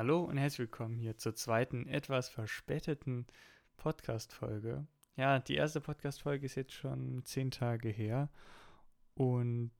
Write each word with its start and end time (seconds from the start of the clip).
Hallo 0.00 0.24
und 0.24 0.38
herzlich 0.38 0.60
willkommen 0.60 0.96
hier 0.96 1.18
zur 1.18 1.34
zweiten, 1.34 1.86
etwas 1.86 2.30
verspäteten 2.30 3.26
Podcast-Folge. 3.76 4.86
Ja, 5.16 5.40
die 5.40 5.56
erste 5.56 5.82
Podcast-Folge 5.82 6.46
ist 6.46 6.54
jetzt 6.54 6.72
schon 6.72 7.22
zehn 7.26 7.50
Tage 7.50 7.90
her 7.90 8.30
und 9.12 9.70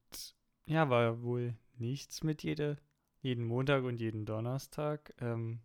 ja, 0.67 0.91
war 0.91 1.23
wohl 1.23 1.57
nichts 1.79 2.21
mit 2.21 2.43
jede, 2.43 2.77
jeden 3.21 3.43
Montag 3.43 3.83
und 3.83 3.99
jeden 3.99 4.27
Donnerstag. 4.27 5.11
Ähm, 5.19 5.59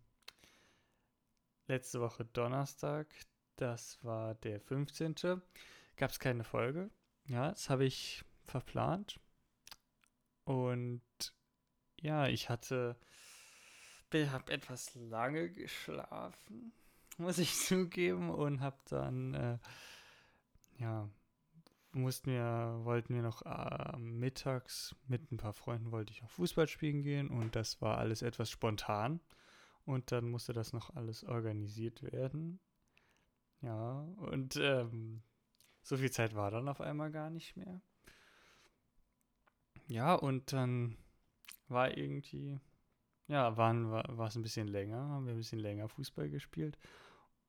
letzte 1.67 2.01
Woche 2.01 2.25
Donnerstag, 2.25 3.13
das 3.57 4.03
war 4.03 4.33
der 4.33 4.59
15. 4.59 5.13
Gab 5.97 6.09
es 6.09 6.17
keine 6.17 6.43
Folge. 6.43 6.89
Ja, 7.27 7.51
das 7.51 7.69
habe 7.69 7.85
ich 7.85 8.25
verplant. 8.47 9.19
Und 10.45 11.03
ja, 12.01 12.27
ich 12.27 12.49
hatte, 12.49 12.97
habe 14.13 14.51
etwas 14.51 14.95
lange 14.95 15.49
geschlafen, 15.49 16.73
muss 17.17 17.37
ich 17.37 17.55
zugeben, 17.55 18.29
und 18.29 18.61
habe 18.61 18.77
dann, 18.85 19.33
äh, 19.33 19.57
ja, 20.77 21.09
mussten 21.91 22.31
wir, 22.31 22.79
wollten 22.83 23.15
wir 23.15 23.21
noch 23.21 23.41
äh, 23.43 23.97
mittags 23.97 24.95
mit 25.07 25.31
ein 25.31 25.37
paar 25.37 25.53
Freunden 25.53 25.91
wollte 25.91 26.13
ich 26.13 26.21
noch 26.21 26.29
Fußball 26.29 26.67
spielen 26.67 27.01
gehen 27.01 27.29
und 27.29 27.55
das 27.55 27.81
war 27.81 27.97
alles 27.97 28.21
etwas 28.21 28.51
spontan 28.51 29.19
und 29.85 30.11
dann 30.11 30.29
musste 30.29 30.53
das 30.53 30.73
noch 30.73 30.95
alles 30.95 31.23
organisiert 31.23 32.03
werden. 32.03 32.59
Ja, 33.61 34.01
und 34.17 34.55
ähm, 34.57 35.23
so 35.81 35.97
viel 35.97 36.11
Zeit 36.11 36.35
war 36.35 36.51
dann 36.51 36.67
auf 36.67 36.81
einmal 36.81 37.11
gar 37.11 37.29
nicht 37.29 37.55
mehr. 37.55 37.81
Ja, 39.87 40.13
und 40.13 40.51
dann 40.51 40.97
war 41.69 41.97
irgendwie, 41.97 42.59
ja, 43.27 43.57
waren, 43.57 43.91
war, 43.91 44.27
es 44.27 44.35
ein 44.35 44.41
bisschen 44.41 44.67
länger, 44.67 44.97
haben 44.97 45.25
wir 45.25 45.33
ein 45.33 45.37
bisschen 45.37 45.59
länger 45.59 45.89
Fußball 45.89 46.29
gespielt. 46.29 46.77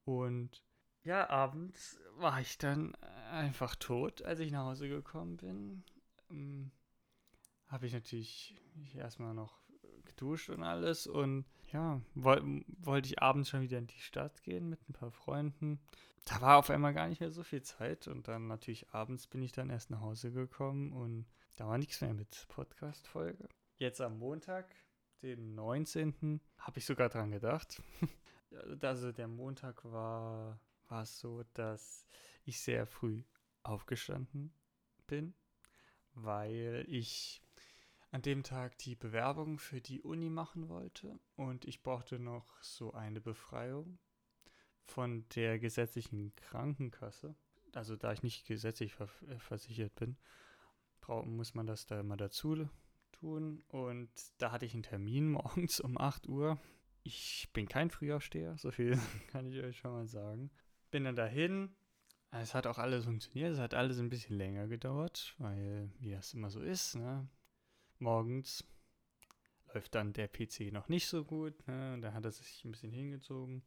Und 0.04 0.62
ja, 1.02 1.29
abends 1.30 1.98
war 2.16 2.40
ich 2.40 2.59
dann 2.59 2.95
einfach 3.30 3.76
tot, 3.76 4.23
als 4.23 4.40
ich 4.40 4.51
nach 4.51 4.65
Hause 4.65 4.88
gekommen 4.88 5.37
bin. 5.37 5.85
Ähm, 6.30 6.70
Habe 7.66 7.87
ich 7.87 7.93
natürlich 7.93 8.60
erstmal 8.95 9.35
noch 9.35 9.59
geduscht 10.04 10.51
und 10.51 10.62
alles 10.62 11.07
und 11.07 11.45
ja, 11.70 12.01
woll, 12.15 12.65
wollte 12.79 13.09
ich 13.09 13.23
abends 13.23 13.51
schon 13.51 13.60
wieder 13.60 13.79
in 13.79 13.87
die 13.87 14.01
Stadt 14.01 14.42
gehen 14.42 14.68
mit 14.68 14.88
ein 14.88 14.95
paar 14.95 15.10
Freunden. 15.10 15.80
Da 16.24 16.40
war 16.40 16.59
auf 16.59 16.70
einmal 16.70 16.95
gar 16.95 17.09
nicht 17.09 17.20
mehr 17.20 17.30
so 17.30 17.42
viel 17.42 17.63
Zeit 17.63 18.09
und 18.09 18.26
dann 18.26 18.48
natürlich 18.48 18.90
abends 18.90 19.26
bin 19.26 19.42
ich 19.42 19.52
dann 19.52 19.70
erst 19.70 19.90
nach 19.90 20.01
Hause 20.01 20.32
gekommen 20.32 20.92
und 20.92 21.26
da 21.57 21.66
war 21.68 21.79
nichts 21.79 22.01
mehr 22.01 22.15
mit 22.15 22.46
Podcast-Folge. 22.48 23.48
Jetzt 23.76 24.01
am 24.01 24.18
Montag, 24.18 24.74
den 25.23 25.55
19. 25.55 26.41
habe 26.59 26.79
ich 26.79 26.87
sogar 26.87 27.09
dran 27.09 27.30
gedacht. 27.30 27.83
also 28.83 29.13
der 29.13 29.29
Montag 29.29 29.85
war, 29.85 30.60
war 30.88 31.07
so, 31.07 31.45
dass 31.55 32.07
ich 32.45 32.60
sehr 32.60 32.87
früh 32.87 33.23
aufgestanden 33.63 34.52
bin, 35.07 35.35
weil 36.15 36.85
ich 36.88 37.43
an 38.10 38.23
dem 38.23 38.43
Tag 38.43 38.79
die 38.79 38.97
Bewerbung 38.97 39.59
für 39.59 39.80
die 39.80 40.01
Uni 40.01 40.30
machen 40.30 40.69
wollte 40.69 41.19
und 41.37 41.66
ich 41.66 41.82
brauchte 41.82 42.19
noch 42.19 42.63
so 42.63 42.93
eine 42.93 43.21
Befreiung 43.21 43.99
von 44.85 45.29
der 45.35 45.59
gesetzlichen 45.59 46.35
Krankenkasse. 46.37 47.35
Also 47.75 47.97
da 47.97 48.13
ich 48.13 48.23
nicht 48.23 48.47
gesetzlich 48.47 48.95
äh, 48.99 49.38
versichert 49.38 49.95
bin, 49.97 50.16
muss 51.07 51.55
man 51.55 51.66
das 51.66 51.87
da 51.87 52.01
immer 52.01 52.16
dazu 52.16 52.69
tun. 53.12 53.62
Und 53.68 54.10
da 54.38 54.52
hatte 54.52 54.66
ich 54.66 54.74
einen 54.74 54.82
Termin 54.82 55.30
morgens 55.32 55.80
um 55.80 55.98
8 55.98 56.28
Uhr. 56.28 56.59
Ich 57.02 57.48
bin 57.52 57.68
kein 57.68 57.90
Frühaufsteher, 57.90 58.56
so 58.59 58.70
viel 58.70 58.98
kann 59.28 59.46
ich 59.46 59.62
euch 59.62 59.78
schon 59.78 59.92
mal 59.92 60.06
sagen. 60.06 60.51
Bin 60.90 61.04
dann 61.04 61.16
dahin. 61.16 61.74
Es 62.30 62.54
hat 62.54 62.66
auch 62.66 62.79
alles 62.79 63.04
funktioniert. 63.04 63.52
Es 63.52 63.59
hat 63.59 63.73
alles 63.73 63.98
ein 63.98 64.10
bisschen 64.10 64.36
länger 64.36 64.69
gedauert, 64.69 65.34
weil, 65.38 65.91
wie 65.98 66.10
das 66.10 66.34
immer 66.34 66.50
so 66.50 66.60
ist, 66.60 66.94
ne? 66.94 67.26
morgens 67.98 68.64
läuft 69.72 69.94
dann 69.94 70.12
der 70.12 70.28
PC 70.28 70.72
noch 70.72 70.88
nicht 70.88 71.06
so 71.06 71.24
gut. 71.24 71.66
Ne? 71.66 71.98
Dann 72.00 72.14
hat 72.14 72.24
er 72.24 72.30
sich 72.30 72.64
ein 72.64 72.70
bisschen 72.70 72.92
hingezogen. 72.92 73.62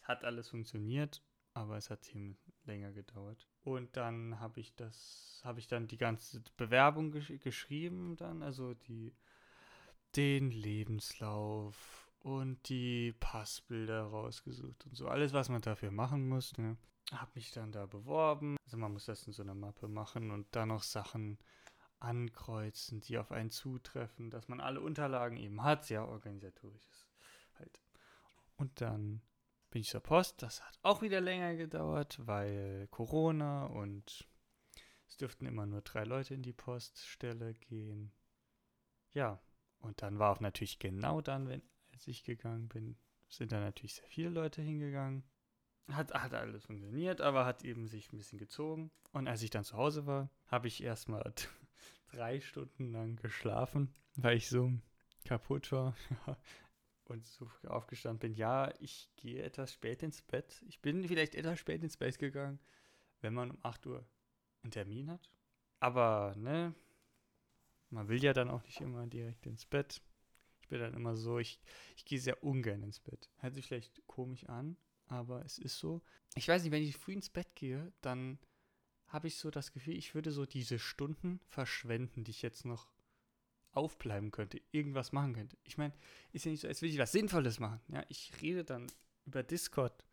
Es 0.00 0.08
hat 0.08 0.24
alles 0.24 0.48
funktioniert, 0.48 1.22
aber 1.54 1.76
es 1.76 1.90
hat 1.90 2.14
ihm 2.14 2.36
länger 2.64 2.92
gedauert. 2.92 3.48
Und 3.64 3.96
dann 3.96 4.40
habe 4.40 4.60
ich 4.60 4.74
das, 4.74 5.40
habe 5.44 5.58
ich 5.58 5.66
dann 5.66 5.86
die 5.86 5.96
ganze 5.96 6.42
Bewerbung 6.56 7.10
gesch 7.10 7.32
geschrieben, 7.42 8.16
dann, 8.16 8.42
also 8.42 8.74
die, 8.74 9.14
den 10.16 10.50
Lebenslauf 10.50 12.10
und 12.20 12.68
die 12.68 13.14
Passbilder 13.18 14.02
rausgesucht 14.02 14.86
und 14.86 14.96
so. 14.96 15.08
Alles, 15.08 15.32
was 15.32 15.48
man 15.48 15.62
dafür 15.62 15.90
machen 15.90 16.28
muss. 16.28 16.56
Ne? 16.58 16.76
Habe 17.12 17.30
mich 17.34 17.50
dann 17.52 17.72
da 17.72 17.86
beworben. 17.86 18.56
Also 18.64 18.76
man 18.76 18.92
muss 18.92 19.06
das 19.06 19.26
in 19.26 19.32
so 19.32 19.42
einer 19.42 19.54
Mappe 19.54 19.88
machen 19.88 20.30
und 20.30 20.46
dann 20.52 20.68
noch 20.68 20.82
Sachen 20.82 21.38
ankreuzen, 21.98 23.00
die 23.00 23.18
auf 23.18 23.30
einen 23.30 23.50
zutreffen, 23.50 24.30
dass 24.30 24.48
man 24.48 24.60
alle 24.60 24.80
Unterlagen 24.80 25.36
eben 25.36 25.62
hat, 25.62 25.84
sehr 25.84 26.06
organisatorisches 26.08 27.08
halt. 27.58 27.80
Und 28.56 28.80
dann 28.80 29.22
bin 29.70 29.82
ich 29.82 29.88
zur 29.88 30.00
Post, 30.00 30.42
das 30.42 30.62
hat 30.62 30.78
auch 30.82 31.02
wieder 31.02 31.20
länger 31.20 31.54
gedauert, 31.56 32.18
weil 32.26 32.88
Corona 32.90 33.66
und 33.66 34.28
es 35.08 35.16
dürften 35.16 35.46
immer 35.46 35.66
nur 35.66 35.80
drei 35.82 36.04
Leute 36.04 36.34
in 36.34 36.42
die 36.42 36.52
Poststelle 36.52 37.54
gehen. 37.54 38.12
Ja, 39.12 39.40
und 39.78 40.02
dann 40.02 40.18
war 40.18 40.32
auch 40.32 40.40
natürlich 40.40 40.78
genau 40.78 41.20
dann, 41.20 41.48
wenn 41.48 41.62
als 41.92 42.06
ich 42.06 42.24
gegangen 42.24 42.68
bin, 42.68 42.96
sind 43.28 43.52
da 43.52 43.60
natürlich 43.60 43.94
sehr 43.94 44.08
viele 44.08 44.30
Leute 44.30 44.62
hingegangen. 44.62 45.24
Hat, 45.88 46.12
hat 46.14 46.34
alles 46.34 46.64
funktioniert, 46.64 47.20
aber 47.20 47.44
hat 47.44 47.64
eben 47.64 47.88
sich 47.88 48.12
ein 48.12 48.18
bisschen 48.18 48.38
gezogen. 48.38 48.90
Und 49.12 49.26
als 49.26 49.42
ich 49.42 49.50
dann 49.50 49.64
zu 49.64 49.76
Hause 49.76 50.06
war, 50.06 50.30
habe 50.46 50.68
ich 50.68 50.82
erstmal 50.82 51.32
drei 52.12 52.40
Stunden 52.40 52.92
lang 52.92 53.16
geschlafen, 53.16 53.92
weil 54.16 54.36
ich 54.36 54.48
so 54.48 54.72
kaputt 55.24 55.72
war 55.72 55.96
und 57.10 57.26
so 57.26 57.50
aufgestanden 57.66 58.18
bin. 58.18 58.34
Ja, 58.34 58.72
ich 58.80 59.10
gehe 59.16 59.42
etwas 59.42 59.72
spät 59.72 60.02
ins 60.02 60.22
Bett. 60.22 60.62
Ich 60.68 60.80
bin 60.80 61.06
vielleicht 61.06 61.34
etwas 61.34 61.58
spät 61.58 61.82
ins 61.82 61.96
Bett 61.96 62.18
gegangen, 62.18 62.58
wenn 63.20 63.34
man 63.34 63.50
um 63.50 63.58
8 63.62 63.86
Uhr 63.86 64.06
einen 64.62 64.70
Termin 64.70 65.10
hat. 65.10 65.30
Aber, 65.80 66.34
ne, 66.36 66.74
man 67.90 68.08
will 68.08 68.22
ja 68.22 68.32
dann 68.32 68.50
auch 68.50 68.62
nicht 68.62 68.80
immer 68.80 69.06
direkt 69.06 69.46
ins 69.46 69.66
Bett. 69.66 70.00
Ich 70.62 70.68
bin 70.68 70.80
dann 70.80 70.94
immer 70.94 71.16
so, 71.16 71.38
ich, 71.38 71.60
ich 71.96 72.04
gehe 72.04 72.20
sehr 72.20 72.42
ungern 72.44 72.82
ins 72.82 73.00
Bett. 73.00 73.28
Hört 73.38 73.54
sich 73.54 73.66
vielleicht 73.66 74.06
komisch 74.06 74.44
an, 74.48 74.76
aber 75.06 75.44
es 75.44 75.58
ist 75.58 75.78
so. 75.78 76.02
Ich 76.36 76.46
weiß 76.46 76.62
nicht, 76.62 76.72
wenn 76.72 76.82
ich 76.82 76.96
früh 76.96 77.12
ins 77.12 77.30
Bett 77.30 77.54
gehe, 77.56 77.92
dann 78.00 78.38
habe 79.08 79.26
ich 79.26 79.36
so 79.36 79.50
das 79.50 79.72
Gefühl, 79.72 79.96
ich 79.96 80.14
würde 80.14 80.30
so 80.30 80.46
diese 80.46 80.78
Stunden 80.78 81.40
verschwenden, 81.48 82.22
die 82.22 82.30
ich 82.30 82.42
jetzt 82.42 82.64
noch 82.64 82.92
aufbleiben 83.72 84.30
könnte, 84.30 84.60
irgendwas 84.72 85.12
machen 85.12 85.34
könnte. 85.34 85.56
Ich 85.64 85.78
meine, 85.78 85.94
ist 86.32 86.44
ja 86.44 86.50
nicht 86.50 86.60
so, 86.60 86.68
als 86.68 86.82
würde 86.82 86.92
ich 86.92 86.98
was 86.98 87.12
Sinnvolles 87.12 87.60
machen. 87.60 87.80
Ja, 87.88 88.04
ich 88.08 88.32
rede 88.40 88.64
dann 88.64 88.86
über 89.26 89.42
Discord 89.42 90.04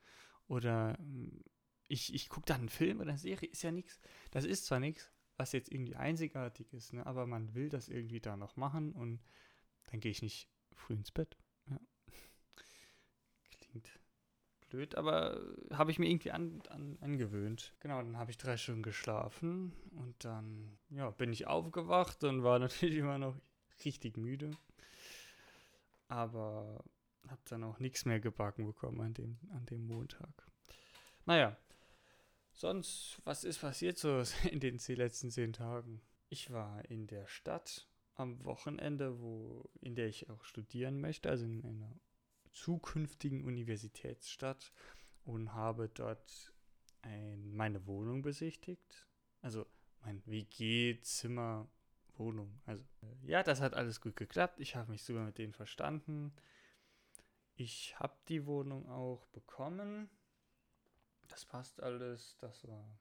oder 0.48 0.98
hm, 0.98 1.44
ich, 1.88 2.14
ich 2.14 2.30
gucke 2.30 2.46
dann 2.46 2.62
einen 2.62 2.70
Film 2.70 3.00
oder 3.00 3.10
eine 3.10 3.18
Serie, 3.18 3.50
ist 3.50 3.64
ja 3.64 3.72
nichts. 3.72 4.00
Das 4.32 4.46
ist 4.46 4.66
zwar 4.66 4.80
nichts, 4.80 5.12
was 5.38 5.52
jetzt 5.52 5.72
irgendwie 5.72 5.96
einzigartig 5.96 6.72
ist, 6.74 6.94
ne, 6.94 7.06
aber 7.06 7.26
man 7.26 7.54
will 7.56 7.70
das 7.70 7.88
irgendwie 7.88 8.20
da 8.20 8.36
noch 8.38 8.58
machen 8.58 8.94
und 8.94 9.22
dann 9.86 10.00
gehe 10.00 10.12
ich 10.12 10.22
nicht 10.22 10.50
früh 10.74 10.94
ins 10.94 11.12
Bett. 11.12 11.38
Ja. 11.70 11.80
Klingt 13.60 14.00
blöd, 14.70 14.96
aber 14.96 15.42
habe 15.72 15.92
ich 15.92 16.00
mir 16.00 16.10
irgendwie 16.10 16.32
an, 16.32 16.62
an, 16.70 16.98
angewöhnt. 17.02 17.74
Genau, 17.80 18.02
dann 18.02 18.18
habe 18.18 18.32
ich 18.32 18.38
drei 18.38 18.58
Stunden 18.58 18.84
geschlafen 18.84 19.74
und 19.92 20.26
dann 20.26 20.78
ja, 20.90 21.10
bin 21.12 21.32
ich 21.32 21.48
aufgewacht 21.48 22.24
und 22.24 22.44
war 22.44 22.60
natürlich 22.60 22.98
immer 22.98 23.18
noch 23.18 23.36
richtig 23.86 24.18
müde. 24.18 24.52
Aber 26.08 26.84
habe 27.28 27.42
dann 27.46 27.64
auch 27.64 27.80
nichts 27.80 28.06
mehr 28.06 28.20
gebacken 28.20 28.66
bekommen 28.66 29.02
an 29.02 29.14
dem, 29.14 29.38
an 29.52 29.66
dem 29.66 29.86
Montag. 29.86 30.48
Naja, 31.26 31.58
sonst, 32.54 33.20
was 33.24 33.44
ist 33.44 33.60
passiert 33.60 33.98
so 33.98 34.24
in 34.52 34.60
den 34.60 34.80
letzten 34.88 35.32
zehn 35.32 35.54
Tagen? 35.54 36.02
Ich 36.30 36.52
war 36.52 36.84
in 36.90 37.08
der 37.08 37.28
Stadt 37.28 37.88
am 38.16 38.44
Wochenende, 38.44 39.20
wo, 39.22 39.70
in 39.82 39.96
der 39.96 40.08
ich 40.08 40.30
auch 40.30 40.44
studieren 40.44 41.00
möchte, 41.00 41.30
also 41.30 41.46
in 41.46 41.64
einer 41.64 42.00
zukünftigen 42.52 43.44
Universitätsstadt 43.44 44.72
und 45.24 45.54
habe 45.54 45.90
dort 45.90 46.54
ein, 47.02 47.54
meine 47.54 47.86
Wohnung 47.86 48.24
besichtigt. 48.24 49.08
Also 49.42 49.66
mein 50.02 50.26
WG-Zimmer, 50.26 51.70
Wohnung. 52.20 52.60
Also 52.66 52.84
äh, 53.02 53.32
ja, 53.32 53.44
das 53.44 53.62
hat 53.62 53.74
alles 53.74 54.02
gut 54.02 54.16
geklappt. 54.16 54.60
Ich 54.60 54.76
habe 54.76 54.92
mich 54.92 55.04
super 55.04 55.22
mit 55.22 55.38
denen 55.38 55.54
verstanden. 55.54 56.34
Ich 57.56 58.00
habe 58.00 58.16
die 58.28 58.46
Wohnung 58.46 58.90
auch 58.90 59.26
bekommen. 59.28 60.10
Das 61.28 61.46
passt 61.46 61.82
alles. 61.82 62.38
Das 62.40 62.68
war 62.68 63.00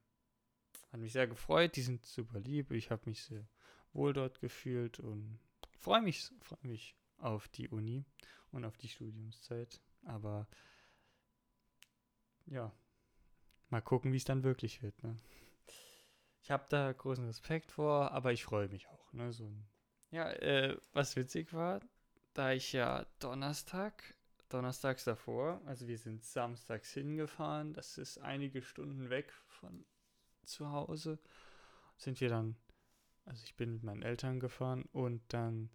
hat 0.92 1.00
mich 1.00 1.12
sehr 1.12 1.26
gefreut. 1.26 1.76
Die 1.76 1.82
sind 1.82 2.04
super 2.04 2.40
lieb. 2.40 2.70
Ich 2.70 2.90
habe 2.90 3.02
mich 3.06 3.22
sehr 3.22 3.46
wohl 3.92 4.12
dort 4.12 4.40
gefühlt 4.40 5.00
und 5.00 5.38
freue 5.78 6.02
mich, 6.02 6.30
freue 6.40 6.66
mich 6.66 6.96
auf 7.18 7.48
die 7.48 7.68
Uni 7.68 8.04
und 8.52 8.64
auf 8.64 8.76
die 8.76 8.88
Studiumszeit. 8.88 9.80
Aber 10.04 10.46
ja, 12.46 12.72
mal 13.70 13.80
gucken, 13.80 14.12
wie 14.12 14.18
es 14.18 14.24
dann 14.24 14.44
wirklich 14.44 14.82
wird. 14.82 15.02
Ne? 15.02 15.16
Ich 16.46 16.52
habe 16.52 16.64
da 16.68 16.92
großen 16.92 17.26
Respekt 17.26 17.72
vor, 17.72 18.12
aber 18.12 18.32
ich 18.32 18.44
freue 18.44 18.68
mich 18.68 18.86
auch. 18.86 19.12
Ne? 19.12 19.32
So 19.32 19.52
ja, 20.12 20.30
äh, 20.30 20.78
was 20.92 21.16
witzig 21.16 21.52
war, 21.52 21.80
da 22.34 22.52
ich 22.52 22.72
ja 22.72 23.04
Donnerstag, 23.18 24.14
donnerstags 24.48 25.02
davor, 25.02 25.60
also 25.66 25.88
wir 25.88 25.98
sind 25.98 26.22
samstags 26.22 26.92
hingefahren, 26.92 27.72
das 27.72 27.98
ist 27.98 28.18
einige 28.18 28.62
Stunden 28.62 29.10
weg 29.10 29.32
von 29.48 29.84
zu 30.44 30.70
Hause, 30.70 31.18
sind 31.96 32.20
wir 32.20 32.28
dann, 32.28 32.54
also 33.24 33.42
ich 33.44 33.56
bin 33.56 33.72
mit 33.72 33.82
meinen 33.82 34.02
Eltern 34.02 34.38
gefahren 34.38 34.84
und 34.92 35.22
dann 35.34 35.68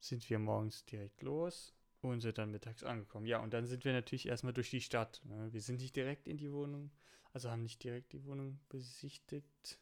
sind 0.00 0.28
wir 0.30 0.40
morgens 0.40 0.84
direkt 0.84 1.22
los 1.22 1.76
und 2.00 2.22
sind 2.22 2.38
dann 2.38 2.50
mittags 2.50 2.82
angekommen. 2.82 3.26
Ja, 3.26 3.38
und 3.38 3.54
dann 3.54 3.66
sind 3.66 3.84
wir 3.84 3.92
natürlich 3.92 4.26
erstmal 4.26 4.52
durch 4.52 4.70
die 4.70 4.80
Stadt. 4.80 5.20
Ne? 5.26 5.52
Wir 5.52 5.60
sind 5.60 5.80
nicht 5.80 5.94
direkt 5.94 6.26
in 6.26 6.38
die 6.38 6.50
Wohnung, 6.50 6.90
also 7.32 7.50
haben 7.50 7.62
nicht 7.62 7.82
direkt 7.84 8.12
die 8.12 8.24
Wohnung 8.24 8.60
besichtigt, 8.68 9.78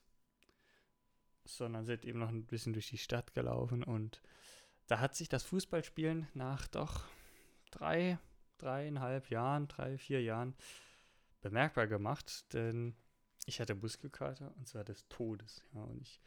sondern 1.45 1.85
sind 1.85 2.05
eben 2.05 2.19
noch 2.19 2.29
ein 2.29 2.45
bisschen 2.45 2.73
durch 2.73 2.89
die 2.89 2.99
Stadt 2.99 3.35
gelaufen 3.35 3.83
und 3.83 4.21
da 4.87 5.00
hat 5.00 5.15
sich 5.15 5.29
das 5.29 5.45
Fußballspielen 5.45 6.29
nach 6.35 6.67
doch 6.69 7.05
drei, 7.71 8.19
dreieinhalb 8.59 9.31
Jahren, 9.31 9.69
drei, 9.69 9.99
vier 9.99 10.23
Jahren 10.23 10.55
bemerkbar 11.41 11.87
gemacht, 11.87 12.53
denn 12.53 12.97
ich 13.47 13.61
hatte 13.61 13.75
Muskelkater 13.75 14.55
und 14.56 14.67
zwar 14.67 14.85
des 14.85 15.09
Todes. 15.09 15.65
Ja, 15.75 15.83
und 15.83 16.00
ich, 16.00 16.21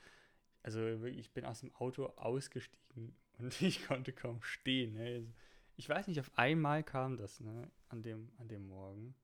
also 0.64 1.06
ich 1.06 1.32
bin 1.34 1.46
aus 1.46 1.60
dem 1.60 1.74
Auto 1.76 2.06
ausgestiegen 2.18 3.16
und 3.40 3.62
ich 3.62 3.86
konnte 3.86 4.14
kaum 4.14 4.42
stehen. 4.42 4.94
Ne? 4.94 5.16
Also 5.16 5.34
ich 5.76 5.90
weiß 5.90 6.08
nicht, 6.08 6.20
auf 6.20 6.32
einmal 6.38 6.84
kam 6.84 7.18
das 7.18 7.40
ne? 7.40 7.70
an, 7.90 8.04
dem, 8.04 8.32
an 8.38 8.48
dem 8.48 8.68
Morgen. 8.68 9.16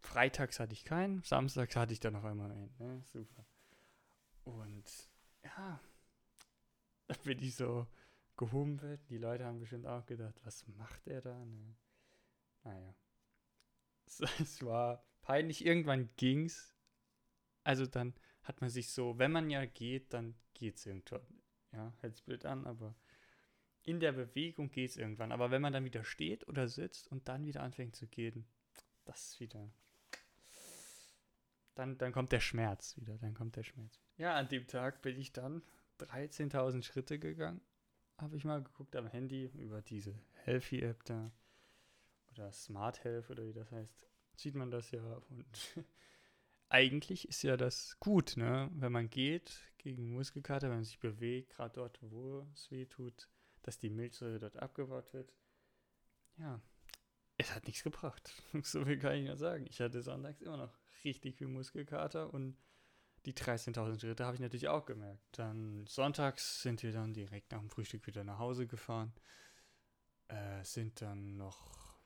Freitags 0.00 0.58
hatte 0.60 0.72
ich 0.72 0.84
keinen, 0.84 1.22
samstags 1.22 1.76
hatte 1.76 1.92
ich 1.92 2.00
dann 2.00 2.16
auf 2.16 2.24
einmal 2.24 2.50
einen. 2.50 2.74
Ne? 2.78 3.02
Super. 3.12 3.44
Und 4.44 5.10
ja, 5.44 5.80
da 7.06 7.14
bin 7.24 7.38
ich 7.40 7.54
so 7.54 7.86
gehumpelt. 8.36 9.00
Die 9.10 9.18
Leute 9.18 9.44
haben 9.44 9.60
bestimmt 9.60 9.86
auch 9.86 10.06
gedacht, 10.06 10.34
was 10.44 10.66
macht 10.68 11.06
er 11.06 11.20
da? 11.20 11.44
Ne? 11.44 11.76
Naja. 12.64 12.94
Es, 14.06 14.20
es 14.40 14.62
war 14.64 15.04
peinlich. 15.22 15.64
Irgendwann 15.64 16.10
ging's. 16.16 16.74
Also 17.62 17.86
dann 17.86 18.14
hat 18.42 18.60
man 18.60 18.70
sich 18.70 18.90
so, 18.90 19.18
wenn 19.18 19.32
man 19.32 19.50
ja 19.50 19.64
geht, 19.66 20.12
dann 20.12 20.34
geht's 20.54 20.86
irgendwann. 20.86 21.20
Ja, 21.72 21.92
hält's 22.00 22.22
blöd 22.22 22.46
an, 22.46 22.66
aber 22.66 22.96
in 23.82 24.00
der 24.00 24.12
Bewegung 24.12 24.70
geht's 24.70 24.96
irgendwann. 24.96 25.32
Aber 25.32 25.50
wenn 25.50 25.62
man 25.62 25.72
dann 25.72 25.84
wieder 25.84 26.04
steht 26.04 26.48
oder 26.48 26.68
sitzt 26.68 27.08
und 27.08 27.28
dann 27.28 27.46
wieder 27.46 27.62
anfängt 27.62 27.94
zu 27.94 28.06
gehen, 28.06 28.46
das 29.04 29.32
ist 29.32 29.40
wieder. 29.40 29.70
Dann, 31.80 31.96
dann 31.98 32.12
kommt 32.12 32.30
der 32.30 32.40
Schmerz 32.40 32.96
wieder. 32.96 33.16
Dann 33.18 33.34
kommt 33.34 33.56
der 33.56 33.62
Schmerz. 33.62 34.00
Ja, 34.18 34.34
an 34.34 34.48
dem 34.48 34.66
Tag 34.66 35.00
bin 35.00 35.18
ich 35.18 35.32
dann 35.32 35.62
13.000 35.98 36.82
Schritte 36.82 37.18
gegangen. 37.18 37.60
Habe 38.18 38.36
ich 38.36 38.44
mal 38.44 38.62
geguckt 38.62 38.94
am 38.96 39.06
Handy 39.06 39.46
über 39.54 39.80
diese 39.80 40.14
Healthy-App 40.44 41.04
da. 41.04 41.32
Oder 42.32 42.52
Smart 42.52 43.02
Health 43.02 43.30
oder 43.30 43.46
wie 43.46 43.54
das 43.54 43.70
heißt 43.72 44.10
sieht 44.40 44.54
man 44.54 44.70
das 44.70 44.90
ja. 44.90 45.02
Und 45.30 45.46
eigentlich 46.68 47.28
ist 47.28 47.42
ja 47.42 47.56
das 47.56 47.98
gut, 48.00 48.36
ne? 48.36 48.70
Wenn 48.74 48.92
man 48.92 49.10
geht 49.10 49.60
gegen 49.78 50.12
Muskelkater, 50.12 50.68
wenn 50.68 50.76
man 50.76 50.84
sich 50.84 50.98
bewegt, 50.98 51.50
gerade 51.54 51.74
dort, 51.74 51.98
wo 52.02 52.46
es 52.54 52.70
weh 52.70 52.86
tut, 52.86 53.28
dass 53.62 53.78
die 53.78 53.90
Milchsäure 53.90 54.38
dort 54.38 54.56
abgebaut 54.56 55.12
wird. 55.12 55.32
Ja, 56.36 56.60
es 57.40 57.54
hat 57.54 57.66
nichts 57.66 57.82
gebracht. 57.82 58.32
so 58.62 58.84
viel 58.84 58.98
kann 58.98 59.14
ich 59.14 59.26
nur 59.26 59.36
sagen. 59.36 59.66
Ich 59.68 59.80
hatte 59.80 60.02
sonntags 60.02 60.40
immer 60.42 60.56
noch 60.56 60.74
richtig 61.04 61.36
viel 61.36 61.48
Muskelkater 61.48 62.32
und 62.32 62.56
die 63.26 63.34
13.000 63.34 64.00
Schritte 64.00 64.24
habe 64.24 64.34
ich 64.34 64.40
natürlich 64.40 64.68
auch 64.68 64.86
gemerkt. 64.86 65.22
Dann 65.32 65.86
sonntags 65.86 66.62
sind 66.62 66.82
wir 66.82 66.92
dann 66.92 67.12
direkt 67.12 67.52
nach 67.52 67.60
dem 67.60 67.70
Frühstück 67.70 68.06
wieder 68.06 68.24
nach 68.24 68.38
Hause 68.38 68.66
gefahren. 68.66 69.12
Äh, 70.28 70.64
sind 70.64 71.02
dann 71.02 71.36
noch 71.36 71.98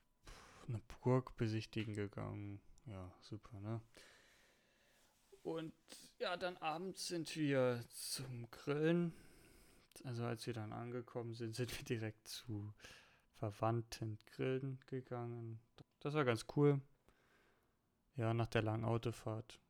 eine 0.67 0.81
Burg 1.03 1.37
besichtigen 1.37 1.95
gegangen. 1.95 2.61
Ja, 2.87 3.13
super, 3.21 3.61
ne? 3.61 3.81
Und 5.43 5.75
ja, 6.19 6.37
dann 6.37 6.57
abends 6.57 7.07
sind 7.07 7.35
wir 7.37 7.85
zum 7.91 8.51
Grillen. 8.51 9.13
Also 10.03 10.25
als 10.25 10.47
wir 10.47 10.55
dann 10.55 10.73
angekommen 10.73 11.35
sind, 11.35 11.55
sind 11.55 11.77
wir 11.77 11.85
direkt 11.85 12.27
zu 12.27 12.75
Verwandten 13.50 14.19
grillen 14.26 14.81
gegangen. 14.87 15.61
Das 16.00 16.14
war 16.14 16.25
ganz 16.25 16.46
cool. 16.56 16.81
Ja, 18.17 18.32
nach 18.32 18.46
der 18.46 18.62
langen 18.62 18.85
Autofahrt. 18.85 19.61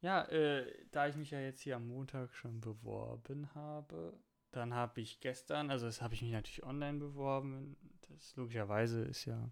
Ja, 0.00 0.24
äh, 0.24 0.66
da 0.90 1.06
ich 1.06 1.16
mich 1.16 1.30
ja 1.30 1.40
jetzt 1.40 1.60
hier 1.60 1.76
am 1.76 1.86
Montag 1.86 2.34
schon 2.34 2.60
beworben 2.60 3.48
habe, 3.54 4.18
dann 4.50 4.74
habe 4.74 5.00
ich 5.00 5.20
gestern, 5.20 5.70
also 5.70 5.86
das 5.86 6.02
habe 6.02 6.14
ich 6.14 6.22
mich 6.22 6.32
natürlich 6.32 6.64
online 6.64 6.98
beworben. 6.98 7.76
Das 8.08 8.36
logischerweise 8.36 9.02
ist 9.02 9.24
ja 9.24 9.50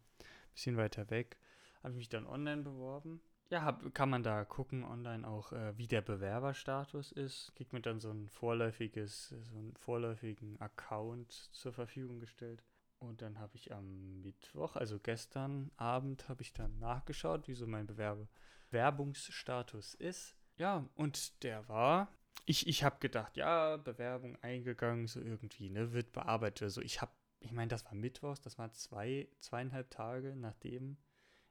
bisschen 0.52 0.76
weiter 0.76 1.08
weg. 1.08 1.38
Habe 1.82 1.94
mich 1.94 2.08
dann 2.08 2.26
online 2.26 2.62
beworben. 2.62 3.22
Ja, 3.48 3.62
hab, 3.62 3.94
kann 3.94 4.10
man 4.10 4.22
da 4.22 4.44
gucken 4.44 4.84
online 4.84 5.26
auch, 5.26 5.52
äh, 5.52 5.76
wie 5.78 5.86
der 5.86 6.02
Bewerberstatus 6.02 7.12
ist. 7.12 7.54
Kriegt 7.56 7.72
mir 7.72 7.80
dann 7.80 8.00
so 8.00 8.10
ein 8.10 8.28
vorläufiges, 8.28 9.30
so 9.30 9.56
einen 9.56 9.74
vorläufigen 9.76 10.60
Account 10.60 11.32
zur 11.32 11.72
Verfügung 11.72 12.20
gestellt. 12.20 12.62
Und 13.00 13.22
dann 13.22 13.38
habe 13.38 13.56
ich 13.56 13.72
am 13.72 14.20
Mittwoch, 14.20 14.76
also 14.76 14.98
gestern 14.98 15.70
Abend, 15.76 16.28
habe 16.28 16.42
ich 16.42 16.52
dann 16.52 16.78
nachgeschaut, 16.78 17.48
wie 17.48 17.54
so 17.54 17.66
mein 17.66 17.86
Bewerbungsstatus 17.86 19.94
ist. 19.94 20.36
Ja, 20.56 20.88
und 20.94 21.42
der 21.42 21.68
war, 21.68 22.12
ich, 22.44 22.68
ich 22.68 22.84
habe 22.84 22.98
gedacht, 23.00 23.36
ja, 23.36 23.78
Bewerbung 23.78 24.36
eingegangen, 24.42 25.06
so 25.06 25.20
irgendwie, 25.20 25.70
ne, 25.70 25.92
wird 25.92 26.12
bearbeitet. 26.12 26.64
Also 26.64 26.82
ich 26.82 27.00
habe 27.00 27.12
ich 27.40 27.52
meine, 27.52 27.68
das 27.68 27.84
war 27.86 27.94
Mittwochs, 27.94 28.42
das 28.42 28.58
war 28.58 28.70
zwei, 28.72 29.28
zweieinhalb 29.40 29.90
Tage, 29.90 30.36
nachdem 30.36 30.98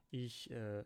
ich 0.08 0.50
äh, 0.50 0.84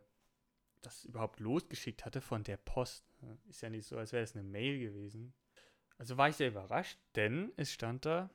das 0.80 1.04
überhaupt 1.04 1.40
losgeschickt 1.40 2.04
hatte 2.04 2.20
von 2.20 2.42
der 2.42 2.56
Post. 2.56 3.04
Ist 3.48 3.62
ja 3.62 3.70
nicht 3.70 3.86
so, 3.86 3.96
als 3.96 4.12
wäre 4.12 4.24
es 4.24 4.34
eine 4.34 4.42
Mail 4.42 4.78
gewesen. 4.78 5.34
Also 5.98 6.16
war 6.16 6.28
ich 6.28 6.36
sehr 6.36 6.48
überrascht, 6.48 6.98
denn 7.14 7.52
es 7.56 7.72
stand 7.72 8.04
da, 8.04 8.30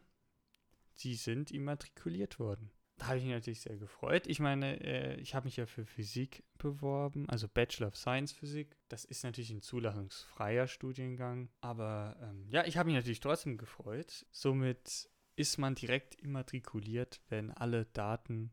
sie 1.00 1.16
sind 1.16 1.52
immatrikuliert 1.52 2.40
worden. 2.40 2.72
Da 2.98 3.08
habe 3.08 3.18
ich 3.18 3.24
mich 3.24 3.34
natürlich 3.34 3.62
sehr 3.62 3.78
gefreut. 3.78 4.28
Ich 4.28 4.42
meine, 4.42 4.82
äh, 4.82 5.16
ich 5.22 5.34
habe 5.34 5.46
mich 5.46 5.56
ja 5.56 5.66
für 5.66 5.86
Physik 5.86 6.44
beworben, 6.58 7.30
also 7.30 7.48
Bachelor 7.48 7.88
of 7.88 7.96
Science 7.96 8.34
Physik. 8.34 8.76
Das 8.90 9.06
ist 9.06 9.24
natürlich 9.24 9.52
ein 9.52 9.62
zulassungsfreier 9.62 10.68
Studiengang. 10.68 11.50
Aber 11.62 12.18
ähm, 12.22 12.46
ja, 12.50 12.66
ich 12.66 12.78
habe 12.78 12.88
mich 12.88 12.96
natürlich 12.96 13.22
trotzdem 13.22 13.58
gefreut. 13.58 14.26
Somit 14.32 15.10
ist 15.38 15.58
man 15.58 15.76
direkt 15.76 16.16
immatrikuliert, 16.16 17.22
wenn 17.30 17.52
alle 17.52 17.86
Daten, 17.86 18.52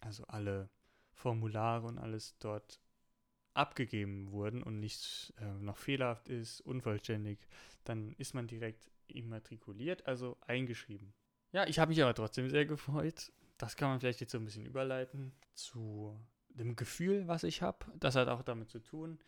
also 0.00 0.24
alle 0.24 0.70
Formulare 1.12 1.86
und 1.86 1.98
alles 1.98 2.36
dort 2.40 2.80
abgegeben 3.54 4.32
wurden 4.32 4.64
und 4.64 4.80
nichts 4.80 5.32
äh, 5.38 5.52
noch 5.60 5.76
fehlerhaft 5.76 6.28
ist, 6.28 6.60
unvollständig, 6.62 7.38
dann 7.84 8.12
ist 8.14 8.34
man 8.34 8.48
direkt 8.48 8.90
immatrikuliert, 9.06 10.06
also 10.06 10.36
eingeschrieben. 10.40 11.14
Ja, 11.52 11.66
ich 11.66 11.78
habe 11.78 11.90
mich 11.90 12.02
aber 12.02 12.14
trotzdem 12.14 12.50
sehr 12.50 12.66
gefreut. 12.66 13.32
Das 13.56 13.76
kann 13.76 13.88
man 13.88 14.00
vielleicht 14.00 14.20
jetzt 14.20 14.32
so 14.32 14.38
ein 14.38 14.44
bisschen 14.44 14.66
überleiten 14.66 15.32
zu 15.54 16.18
dem 16.48 16.76
Gefühl, 16.76 17.26
was 17.26 17.42
ich 17.42 17.62
habe. 17.62 17.86
Das 17.96 18.14
hat 18.16 18.28
auch 18.28 18.42
damit 18.42 18.70
zu 18.70 18.80
tun, 18.80 19.18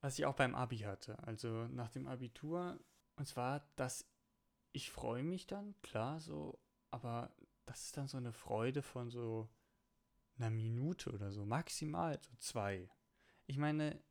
was 0.00 0.18
ich 0.18 0.26
auch 0.26 0.34
beim 0.36 0.54
Abi 0.54 0.78
hatte. 0.78 1.18
Also 1.26 1.66
nach 1.68 1.90
dem 1.90 2.06
Abitur. 2.06 2.78
Und 3.16 3.26
zwar, 3.26 3.66
dass 3.76 4.06
ich 4.72 4.90
freue 4.90 5.22
mich 5.22 5.46
dann, 5.46 5.74
klar, 5.82 6.20
so, 6.20 6.58
aber 6.90 7.34
das 7.64 7.86
ist 7.86 7.96
dann 7.96 8.08
so 8.08 8.16
eine 8.16 8.32
Freude 8.32 8.82
von 8.82 9.10
so 9.10 9.48
einer 10.36 10.50
Minute 10.50 11.12
oder 11.12 11.30
so, 11.30 11.46
maximal 11.46 12.18
so 12.20 12.34
zwei. 12.38 12.90
Ich 13.46 13.56
meine, 13.56 14.02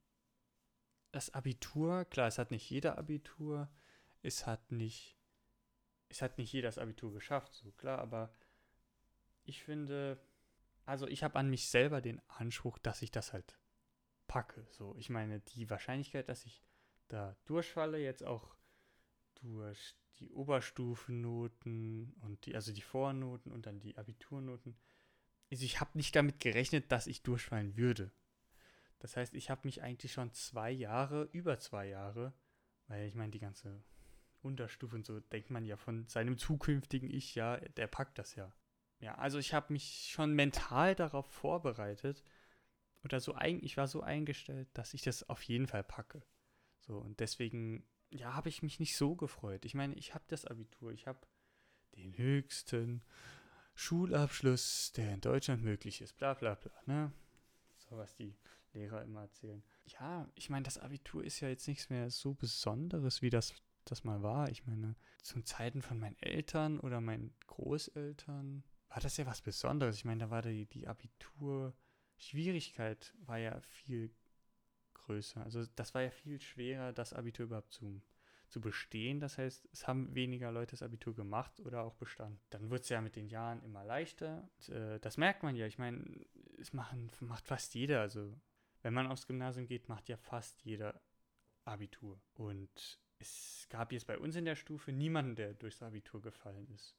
das 1.11 1.33
Abitur, 1.33 2.05
klar, 2.05 2.27
es 2.27 2.37
hat 2.37 2.51
nicht 2.51 2.69
jeder 2.69 2.97
Abitur, 2.97 3.69
es 4.21 4.47
hat 4.47 4.71
nicht, 4.71 5.12
es 6.09 6.21
hat 6.21 6.37
nicht 6.37 6.53
jeder 6.53 6.67
das 6.67 6.77
Abitur 6.77 7.13
geschafft, 7.13 7.53
so 7.53 7.71
klar, 7.71 7.99
aber 7.99 8.33
ich 9.45 9.63
finde, 9.63 10.19
also 10.85 11.07
ich 11.07 11.23
habe 11.23 11.37
an 11.37 11.49
mich 11.49 11.69
selber 11.69 12.01
den 12.01 12.21
Anspruch, 12.27 12.77
dass 12.77 13.01
ich 13.01 13.11
das 13.11 13.33
halt 13.33 13.57
packe. 14.27 14.65
So, 14.71 14.95
ich 14.97 15.09
meine, 15.09 15.39
die 15.39 15.69
Wahrscheinlichkeit, 15.69 16.29
dass 16.29 16.45
ich 16.45 16.63
da 17.07 17.35
durchfalle, 17.45 17.99
jetzt 17.99 18.23
auch 18.23 18.55
durch 19.35 19.95
die 20.19 20.31
Oberstufennoten 20.31 22.13
und 22.21 22.45
die, 22.45 22.55
also 22.55 22.71
die 22.71 22.81
Vornoten 22.81 23.51
und 23.51 23.65
dann 23.65 23.79
die 23.79 23.97
Abiturnoten. 23.97 24.77
Also 25.51 25.65
ich 25.65 25.79
habe 25.79 25.91
nicht 25.95 26.15
damit 26.15 26.39
gerechnet, 26.39 26.91
dass 26.91 27.07
ich 27.07 27.23
durchfallen 27.23 27.77
würde. 27.77 28.11
Das 28.99 29.17
heißt, 29.17 29.33
ich 29.33 29.49
habe 29.49 29.61
mich 29.65 29.81
eigentlich 29.81 30.13
schon 30.13 30.31
zwei 30.33 30.71
Jahre, 30.71 31.23
über 31.33 31.59
zwei 31.59 31.87
Jahre, 31.87 32.33
weil 32.87 33.07
ich 33.07 33.15
meine, 33.15 33.31
die 33.31 33.39
ganze 33.39 33.83
Unterstufe 34.43 34.95
und 34.95 35.05
so 35.05 35.19
denkt 35.19 35.49
man 35.49 35.65
ja 35.65 35.77
von 35.77 36.07
seinem 36.07 36.37
zukünftigen 36.37 37.09
Ich, 37.09 37.35
ja, 37.35 37.57
der 37.57 37.87
packt 37.87 38.19
das 38.19 38.35
ja. 38.35 38.53
Ja, 38.99 39.15
also 39.15 39.37
ich 39.37 39.53
habe 39.53 39.73
mich 39.73 40.09
schon 40.11 40.33
mental 40.33 40.95
darauf 40.95 41.25
vorbereitet 41.25 42.23
oder 43.03 43.19
so 43.19 43.35
ich 43.39 43.75
war 43.75 43.87
so 43.87 44.01
eingestellt, 44.01 44.69
dass 44.73 44.93
ich 44.93 45.01
das 45.01 45.27
auf 45.29 45.41
jeden 45.43 45.67
Fall 45.67 45.83
packe. 45.83 46.23
So 46.79 46.97
und 46.97 47.19
deswegen 47.19 47.85
ja, 48.11 48.33
habe 48.33 48.49
ich 48.49 48.61
mich 48.61 48.79
nicht 48.79 48.95
so 48.95 49.15
gefreut. 49.15 49.65
Ich 49.65 49.73
meine, 49.73 49.95
ich 49.95 50.13
habe 50.13 50.23
das 50.27 50.45
Abitur, 50.45 50.91
ich 50.91 51.07
habe 51.07 51.19
den 51.95 52.17
höchsten 52.17 53.01
Schulabschluss, 53.75 54.91
der 54.93 55.13
in 55.13 55.21
Deutschland 55.21 55.63
möglich 55.63 56.01
ist, 56.01 56.17
bla 56.17 56.33
bla 56.33 56.55
bla, 56.55 56.71
ne? 56.85 57.11
So 57.77 57.97
was 57.97 58.15
die 58.15 58.35
Lehrer 58.73 59.03
immer 59.03 59.21
erzählen. 59.21 59.63
Ja, 59.85 60.27
ich 60.35 60.49
meine, 60.49 60.63
das 60.63 60.77
Abitur 60.77 61.23
ist 61.23 61.39
ja 61.39 61.49
jetzt 61.49 61.67
nichts 61.67 61.89
mehr 61.89 62.09
so 62.09 62.33
Besonderes, 62.33 63.21
wie 63.21 63.29
das, 63.29 63.53
das 63.85 64.03
mal 64.03 64.23
war. 64.23 64.49
Ich 64.49 64.65
meine, 64.65 64.95
zu 65.21 65.41
Zeiten 65.41 65.81
von 65.81 65.99
meinen 65.99 66.17
Eltern 66.17 66.79
oder 66.79 67.01
meinen 67.01 67.33
Großeltern 67.47 68.63
war 68.89 69.01
das 69.01 69.17
ja 69.17 69.25
was 69.25 69.41
Besonderes. 69.41 69.95
Ich 69.95 70.05
meine, 70.05 70.25
da 70.25 70.29
war 70.29 70.41
die, 70.41 70.65
die 70.67 70.87
Abitur-Schwierigkeit 70.87 73.13
war 73.25 73.37
ja 73.37 73.59
viel 73.61 74.13
größer. 74.93 75.43
Also 75.43 75.65
das 75.75 75.93
war 75.93 76.01
ja 76.01 76.11
viel 76.11 76.39
schwerer, 76.39 76.93
das 76.93 77.13
Abitur 77.13 77.45
überhaupt 77.45 77.73
zu, 77.73 78.01
zu 78.49 78.61
bestehen. 78.61 79.19
Das 79.19 79.37
heißt, 79.37 79.67
es 79.71 79.87
haben 79.87 80.13
weniger 80.13 80.51
Leute 80.51 80.71
das 80.71 80.83
Abitur 80.83 81.15
gemacht 81.15 81.59
oder 81.59 81.83
auch 81.83 81.95
bestanden. 81.95 82.39
Dann 82.51 82.69
wird 82.69 82.83
es 82.83 82.89
ja 82.89 83.01
mit 83.01 83.15
den 83.15 83.27
Jahren 83.27 83.61
immer 83.63 83.83
leichter. 83.83 84.47
Und, 84.57 84.69
äh, 84.69 84.99
das 84.99 85.17
merkt 85.17 85.43
man 85.43 85.55
ja. 85.55 85.65
Ich 85.65 85.77
meine, 85.77 86.03
es 86.59 86.73
machen, 86.73 87.11
macht 87.19 87.47
fast 87.47 87.73
jeder. 87.73 88.01
Also 88.01 88.33
wenn 88.81 88.93
man 88.93 89.07
aufs 89.07 89.27
Gymnasium 89.27 89.65
geht, 89.65 89.89
macht 89.89 90.09
ja 90.09 90.17
fast 90.17 90.61
jeder 90.63 91.01
Abitur. 91.65 92.21
Und 92.33 92.99
es 93.23 93.67
gab 93.69 93.91
jetzt 93.91 94.07
bei 94.07 94.17
uns 94.17 94.35
in 94.35 94.45
der 94.45 94.55
Stufe 94.55 94.91
niemanden, 94.91 95.35
der 95.35 95.53
durchs 95.53 95.81
Abitur 95.81 96.21
gefallen 96.21 96.67
ist. 96.69 96.95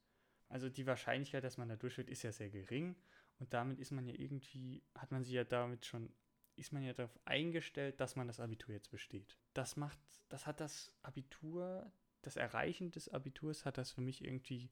Also 0.49 0.69
die 0.69 0.87
Wahrscheinlichkeit, 0.87 1.45
dass 1.45 1.59
man 1.59 1.69
da 1.69 1.76
durchfällt, 1.76 2.09
ist 2.09 2.23
ja 2.23 2.33
sehr 2.33 2.50
gering. 2.50 2.97
Und 3.38 3.52
damit 3.52 3.78
ist 3.78 3.90
man 3.90 4.07
ja 4.07 4.14
irgendwie, 4.14 4.83
hat 4.95 5.12
man 5.12 5.23
sich 5.23 5.35
ja 5.35 5.45
damit 5.45 5.85
schon, 5.85 6.12
ist 6.57 6.73
man 6.73 6.83
ja 6.83 6.93
darauf 6.93 7.19
eingestellt, 7.25 8.00
dass 8.00 8.16
man 8.16 8.26
das 8.26 8.40
Abitur 8.40 8.75
jetzt 8.75 8.90
besteht. 8.90 9.37
Das 9.52 9.76
macht, 9.76 9.99
das 10.28 10.47
hat 10.47 10.61
das 10.61 10.93
Abitur, 11.02 11.90
das 12.23 12.37
Erreichen 12.37 12.90
des 12.90 13.09
Abiturs 13.09 13.64
hat 13.64 13.76
das 13.76 13.90
für 13.90 14.00
mich 14.00 14.25
irgendwie 14.25 14.71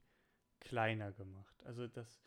kleiner 0.59 1.11
gemacht. 1.11 1.61
Also 1.63 1.87
das 1.87 2.19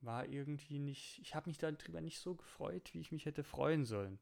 war 0.00 0.26
irgendwie 0.26 0.78
nicht, 0.78 1.18
ich 1.18 1.34
habe 1.34 1.50
mich 1.50 1.58
darüber 1.58 2.00
nicht 2.00 2.20
so 2.20 2.36
gefreut, 2.36 2.94
wie 2.94 3.00
ich 3.00 3.12
mich 3.12 3.26
hätte 3.26 3.42
freuen 3.42 3.84
sollen. 3.84 4.18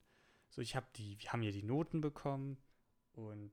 So, 0.48 0.62
ich 0.62 0.74
habe 0.74 0.86
die, 0.96 1.20
wir 1.20 1.32
haben 1.32 1.42
ja 1.42 1.50
die 1.50 1.62
Noten 1.62 2.00
bekommen 2.00 2.56
und 3.16 3.52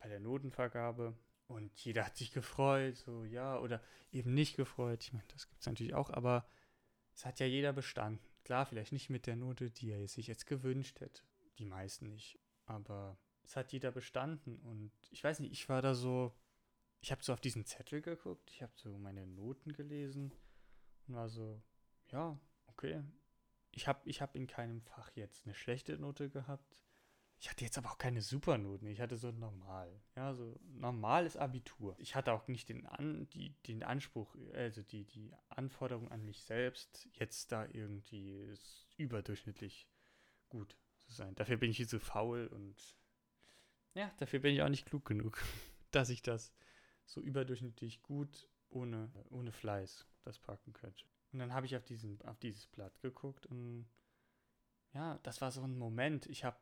bei 0.00 0.08
der 0.08 0.20
Notenvergabe 0.20 1.14
und 1.48 1.78
jeder 1.80 2.06
hat 2.06 2.16
sich 2.16 2.32
gefreut, 2.32 2.96
so 2.96 3.24
ja, 3.24 3.58
oder 3.58 3.82
eben 4.10 4.34
nicht 4.34 4.56
gefreut. 4.56 5.04
Ich 5.04 5.12
meine, 5.12 5.26
das 5.28 5.46
gibt 5.48 5.60
es 5.60 5.66
natürlich 5.66 5.94
auch, 5.94 6.10
aber 6.10 6.46
es 7.14 7.24
hat 7.24 7.40
ja 7.40 7.46
jeder 7.46 7.72
bestanden. 7.72 8.24
Klar, 8.44 8.66
vielleicht 8.66 8.92
nicht 8.92 9.10
mit 9.10 9.26
der 9.26 9.36
Note, 9.36 9.70
die 9.70 9.90
er 9.90 10.08
sich 10.08 10.26
jetzt 10.26 10.46
gewünscht 10.46 11.00
hätte. 11.00 11.22
Die 11.58 11.64
meisten 11.64 12.08
nicht. 12.08 12.38
Aber 12.64 13.18
es 13.44 13.56
hat 13.56 13.72
jeder 13.72 13.92
bestanden 13.92 14.58
und 14.60 14.92
ich 15.10 15.22
weiß 15.22 15.40
nicht, 15.40 15.52
ich 15.52 15.68
war 15.68 15.82
da 15.82 15.94
so, 15.94 16.34
ich 17.00 17.12
habe 17.12 17.22
so 17.22 17.32
auf 17.32 17.40
diesen 17.40 17.64
Zettel 17.64 18.00
geguckt, 18.00 18.50
ich 18.50 18.62
habe 18.62 18.72
so 18.76 18.96
meine 18.98 19.26
Noten 19.26 19.72
gelesen 19.72 20.32
und 21.06 21.14
war 21.14 21.28
so, 21.28 21.62
ja, 22.10 22.38
okay. 22.66 23.02
Ich 23.72 23.88
habe 23.88 24.00
ich 24.04 24.20
hab 24.20 24.36
in 24.36 24.46
keinem 24.46 24.82
Fach 24.82 25.10
jetzt 25.14 25.46
eine 25.46 25.54
schlechte 25.54 25.98
Note 25.98 26.28
gehabt. 26.28 26.76
Ich 27.42 27.50
hatte 27.50 27.64
jetzt 27.64 27.76
aber 27.76 27.90
auch 27.90 27.98
keine 27.98 28.22
Supernoten. 28.22 28.86
Ich 28.86 29.00
hatte 29.00 29.16
so 29.16 29.32
normal. 29.32 30.00
Ja, 30.14 30.32
so 30.32 30.54
normales 30.62 31.36
Abitur. 31.36 31.96
Ich 31.98 32.14
hatte 32.14 32.32
auch 32.32 32.46
nicht 32.46 32.68
den, 32.68 32.86
an, 32.86 33.28
die, 33.30 33.50
den 33.66 33.82
Anspruch, 33.82 34.36
also 34.54 34.80
die, 34.82 35.04
die 35.06 35.34
Anforderung 35.48 36.08
an 36.12 36.24
mich 36.24 36.44
selbst, 36.44 37.08
jetzt 37.14 37.50
da 37.50 37.66
irgendwie 37.66 38.54
überdurchschnittlich 38.96 39.88
gut 40.50 40.76
zu 40.98 41.12
sein. 41.12 41.34
Dafür 41.34 41.56
bin 41.56 41.72
ich 41.72 41.78
viel 41.78 41.88
zu 41.88 41.98
faul 41.98 42.46
und 42.46 42.76
ja, 43.94 44.12
dafür 44.18 44.38
bin 44.38 44.54
ich 44.54 44.62
auch 44.62 44.68
nicht 44.68 44.86
klug 44.86 45.04
genug, 45.04 45.42
dass 45.90 46.10
ich 46.10 46.22
das 46.22 46.54
so 47.06 47.20
überdurchschnittlich 47.20 48.02
gut 48.02 48.48
ohne, 48.68 49.10
ohne 49.30 49.50
Fleiß 49.50 50.06
das 50.22 50.38
packen 50.38 50.74
könnte. 50.74 51.04
Und 51.32 51.40
dann 51.40 51.52
habe 51.52 51.66
ich 51.66 51.76
auf, 51.76 51.84
diesen, 51.84 52.22
auf 52.22 52.38
dieses 52.38 52.68
Blatt 52.68 53.00
geguckt 53.00 53.46
und 53.46 53.88
ja, 54.94 55.18
das 55.22 55.40
war 55.40 55.50
so 55.50 55.62
ein 55.62 55.76
Moment. 55.76 56.26
Ich 56.26 56.44
habe 56.44 56.56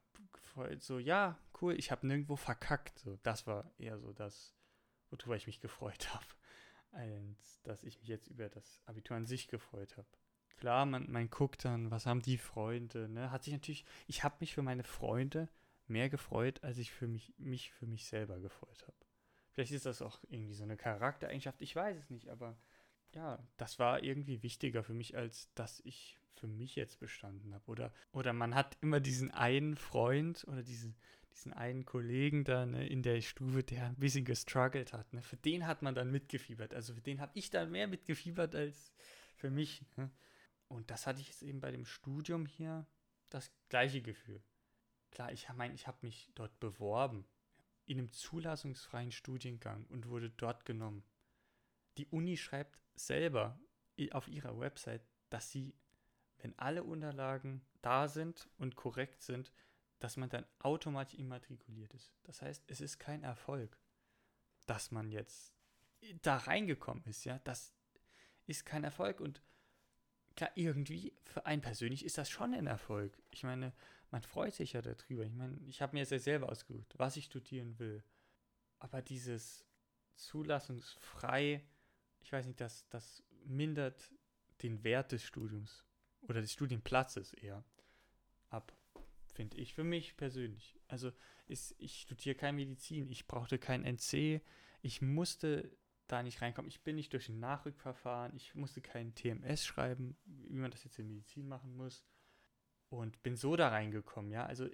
so, 0.79 0.99
ja, 0.99 1.39
cool, 1.61 1.75
ich 1.75 1.91
habe 1.91 2.07
nirgendwo 2.07 2.37
verkackt. 2.37 2.99
So, 2.99 3.19
das 3.23 3.47
war 3.47 3.71
eher 3.79 3.99
so 3.99 4.13
das, 4.13 4.55
worüber 5.11 5.37
ich 5.37 5.47
mich 5.47 5.61
gefreut 5.61 6.09
habe, 6.15 6.27
als 6.93 7.63
dass 7.63 7.83
ich 7.83 7.99
mich 7.99 8.09
jetzt 8.09 8.29
über 8.29 8.49
das 8.49 8.83
Abitur 8.87 9.17
an 9.17 9.27
sich 9.27 9.49
gefreut 9.49 9.97
habe. 9.97 10.09
Klar, 10.59 10.85
man, 10.87 11.11
man 11.11 11.31
guckt 11.31 11.65
dann, 11.65 11.91
was 11.91 12.07
haben 12.07 12.21
die 12.21 12.37
Freunde, 12.37 13.09
ne? 13.09 13.31
Hat 13.31 13.45
sich 13.45 13.55
natürlich, 13.55 13.87
ich 14.07 14.25
habe 14.25 14.37
mich 14.41 14.55
für 14.55 14.63
meine 14.63 14.85
Freunde 14.85 15.49
mehr 15.87 16.11
gefreut, 16.11 16.63
als 16.63 16.77
ich 16.79 16.93
für 16.93 17.09
mich, 17.09 17.33
mich 17.39 17.73
für 17.73 17.87
mich 17.87 18.07
selber 18.07 18.39
gefreut 18.39 18.83
habe. 18.83 18.97
Vielleicht 19.53 19.73
ist 19.73 19.87
das 19.87 20.03
auch 20.03 20.21
irgendwie 20.29 20.55
so 20.55 20.63
eine 20.63 20.77
Charaktereigenschaft, 20.77 21.61
ich 21.63 21.75
weiß 21.75 21.97
es 21.97 22.11
nicht, 22.11 22.29
aber 22.29 22.57
ja, 23.15 23.43
das 23.57 23.79
war 23.79 24.03
irgendwie 24.03 24.43
wichtiger 24.43 24.85
für 24.85 24.95
mich, 24.95 25.17
als 25.17 25.53
dass 25.55 25.81
ich 25.81 26.20
für 26.35 26.47
mich 26.47 26.77
jetzt 26.77 26.99
bestanden 27.01 27.55
habe. 27.55 27.65
Oder, 27.67 27.93
oder 28.13 28.33
man 28.33 28.55
hat 28.55 28.77
immer 28.81 29.01
diesen 29.01 29.31
einen 29.31 29.77
Freund 29.77 30.45
oder 30.49 30.63
diesen, 30.63 30.97
diesen 31.33 31.53
einen 31.53 31.85
Kollegen 31.85 32.45
da 32.45 32.67
ne, 32.67 32.87
in 32.87 33.03
der 33.03 33.21
Stufe, 33.21 33.63
der 33.63 33.87
ein 33.87 33.97
bisschen 33.97 34.25
gestruggelt 34.25 34.93
hat. 34.93 35.13
Ne? 35.13 35.23
Für 35.23 35.37
den 35.37 35.67
hat 35.67 35.83
man 35.83 35.95
dann 35.95 36.11
mitgefiebert. 36.11 36.75
Also 36.75 36.95
für 36.95 37.01
den 37.01 37.21
habe 37.21 37.33
ich 37.35 37.51
dann 37.51 37.71
mehr 37.71 37.89
mitgefiebert 37.89 38.55
als 38.55 38.93
für 39.35 39.51
mich. 39.51 39.85
Ne? 39.97 40.11
Und 40.69 40.91
das 40.91 41.07
hatte 41.07 41.21
ich 41.21 41.29
jetzt 41.29 41.43
eben 41.43 41.61
bei 41.61 41.71
dem 41.71 41.85
Studium 41.85 42.47
hier 42.47 42.87
das 43.29 43.53
gleiche 43.69 44.03
Gefühl. 44.03 44.43
Klar, 45.11 45.33
ich 45.33 45.49
meine, 45.55 45.75
ich 45.75 45.87
habe 45.87 45.99
mich 46.03 46.31
dort 46.35 46.59
beworben 46.61 47.27
in 47.87 47.99
einem 47.99 48.13
zulassungsfreien 48.13 49.11
Studiengang 49.11 49.85
und 49.87 50.07
wurde 50.07 50.31
dort 50.31 50.65
genommen. 50.65 51.03
Die 51.99 52.07
Uni 52.07 52.37
schreibt 52.37 52.81
selber 52.95 53.59
auf 54.13 54.29
ihrer 54.29 54.59
Website, 54.59 55.03
dass 55.29 55.51
sie 55.51 55.75
wenn 56.43 56.59
alle 56.59 56.85
Unterlagen 56.85 57.63
da 57.83 58.09
sind 58.09 58.49
und 58.59 58.77
korrekt 58.77 59.23
sind, 59.23 59.53
dass 59.99 60.17
man 60.17 60.31
dann 60.31 60.47
automatisch 60.59 61.19
immatrikuliert 61.19 61.93
ist. 61.95 62.13
Das 62.25 62.43
heißt, 62.43 62.65
es 62.67 62.81
ist 62.81 62.99
kein 62.99 63.23
Erfolg, 63.23 63.79
dass 64.67 64.91
man 64.91 65.11
jetzt 65.11 65.55
da 66.23 66.37
reingekommen 66.37 67.05
ist, 67.05 67.25
ja. 67.25 67.39
Das 67.45 67.75
ist 68.47 68.65
kein 68.65 68.85
Erfolg 68.85 69.21
und 69.21 69.43
klar, 70.37 70.51
irgendwie 70.55 71.13
für 71.25 71.47
einen 71.47 71.63
persönlich 71.63 72.05
ist 72.05 72.19
das 72.19 72.31
schon 72.31 72.55
ein 72.55 72.67
Erfolg. 72.67 73.17
Ich 73.31 73.43
meine, 73.43 73.73
man 74.11 74.23
freut 74.23 74.55
sich 74.55 74.73
ja 74.73 74.83
darüber. 74.83 75.25
Ich 75.25 75.33
meine, 75.33 75.59
ich 75.67 75.83
habe 75.83 75.95
mir 75.95 76.01
jetzt 76.01 76.13
ja 76.13 76.19
selber 76.19 76.49
ausgesucht, 76.49 76.95
was 76.97 77.17
ich 77.17 77.27
studieren 77.27 77.79
will. 77.79 78.03
Aber 78.79 79.03
dieses 79.03 79.67
zulassungsfrei, 80.15 81.65
ich 82.21 82.33
weiß 82.33 82.47
nicht, 82.47 82.61
das, 82.61 82.89
das 82.89 83.23
mindert 83.45 84.11
den 84.63 84.83
Wert 84.83 85.13
des 85.13 85.25
Studiums 85.25 85.85
oder 86.23 86.41
des 86.41 86.53
Studienplatzes 86.53 87.33
eher 87.35 87.65
ab, 88.49 88.73
finde 89.35 89.57
ich, 89.57 89.75
für 89.75 89.85
mich 89.85 90.17
persönlich. 90.17 90.79
Also 90.89 91.13
ist, 91.47 91.75
ich 91.79 92.03
studiere 92.03 92.37
keine 92.37 92.57
Medizin, 92.57 93.09
ich 93.09 93.27
brauchte 93.27 93.59
kein 93.59 93.85
NC, 93.85 94.41
ich 94.83 95.03
musste 95.03 95.71
da 96.11 96.23
nicht 96.23 96.43
reinkommen. 96.43 96.69
Ich 96.69 96.83
bin 96.83 96.97
nicht 96.97 97.13
durch 97.13 97.29
ein 97.29 97.39
Nachrückverfahren, 97.39 98.35
ich 98.35 98.55
musste 98.55 98.81
kein 98.81 99.15
TMS 99.15 99.65
schreiben, 99.65 100.17
wie 100.25 100.57
man 100.57 100.71
das 100.71 100.85
jetzt 100.85 100.99
in 100.99 101.09
Medizin 101.09 101.49
machen 101.49 101.77
muss. 101.77 102.05
Und 102.89 103.23
bin 103.23 103.37
so 103.37 103.55
da 103.55 103.69
reingekommen, 103.69 104.33
ja. 104.33 104.45
Also 104.45 104.69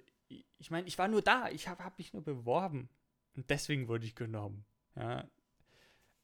ich 0.57 0.71
meine, 0.71 0.87
ich 0.87 0.97
war 0.97 1.07
nur 1.07 1.21
da, 1.21 1.49
ich 1.49 1.67
habe 1.67 1.83
hab 1.83 1.97
mich 1.97 2.13
nur 2.13 2.23
beworben. 2.23 2.89
Und 3.35 3.49
deswegen 3.49 3.87
wurde 3.87 4.05
ich 4.05 4.15
genommen. 4.15 4.65
Ja. 4.95 5.29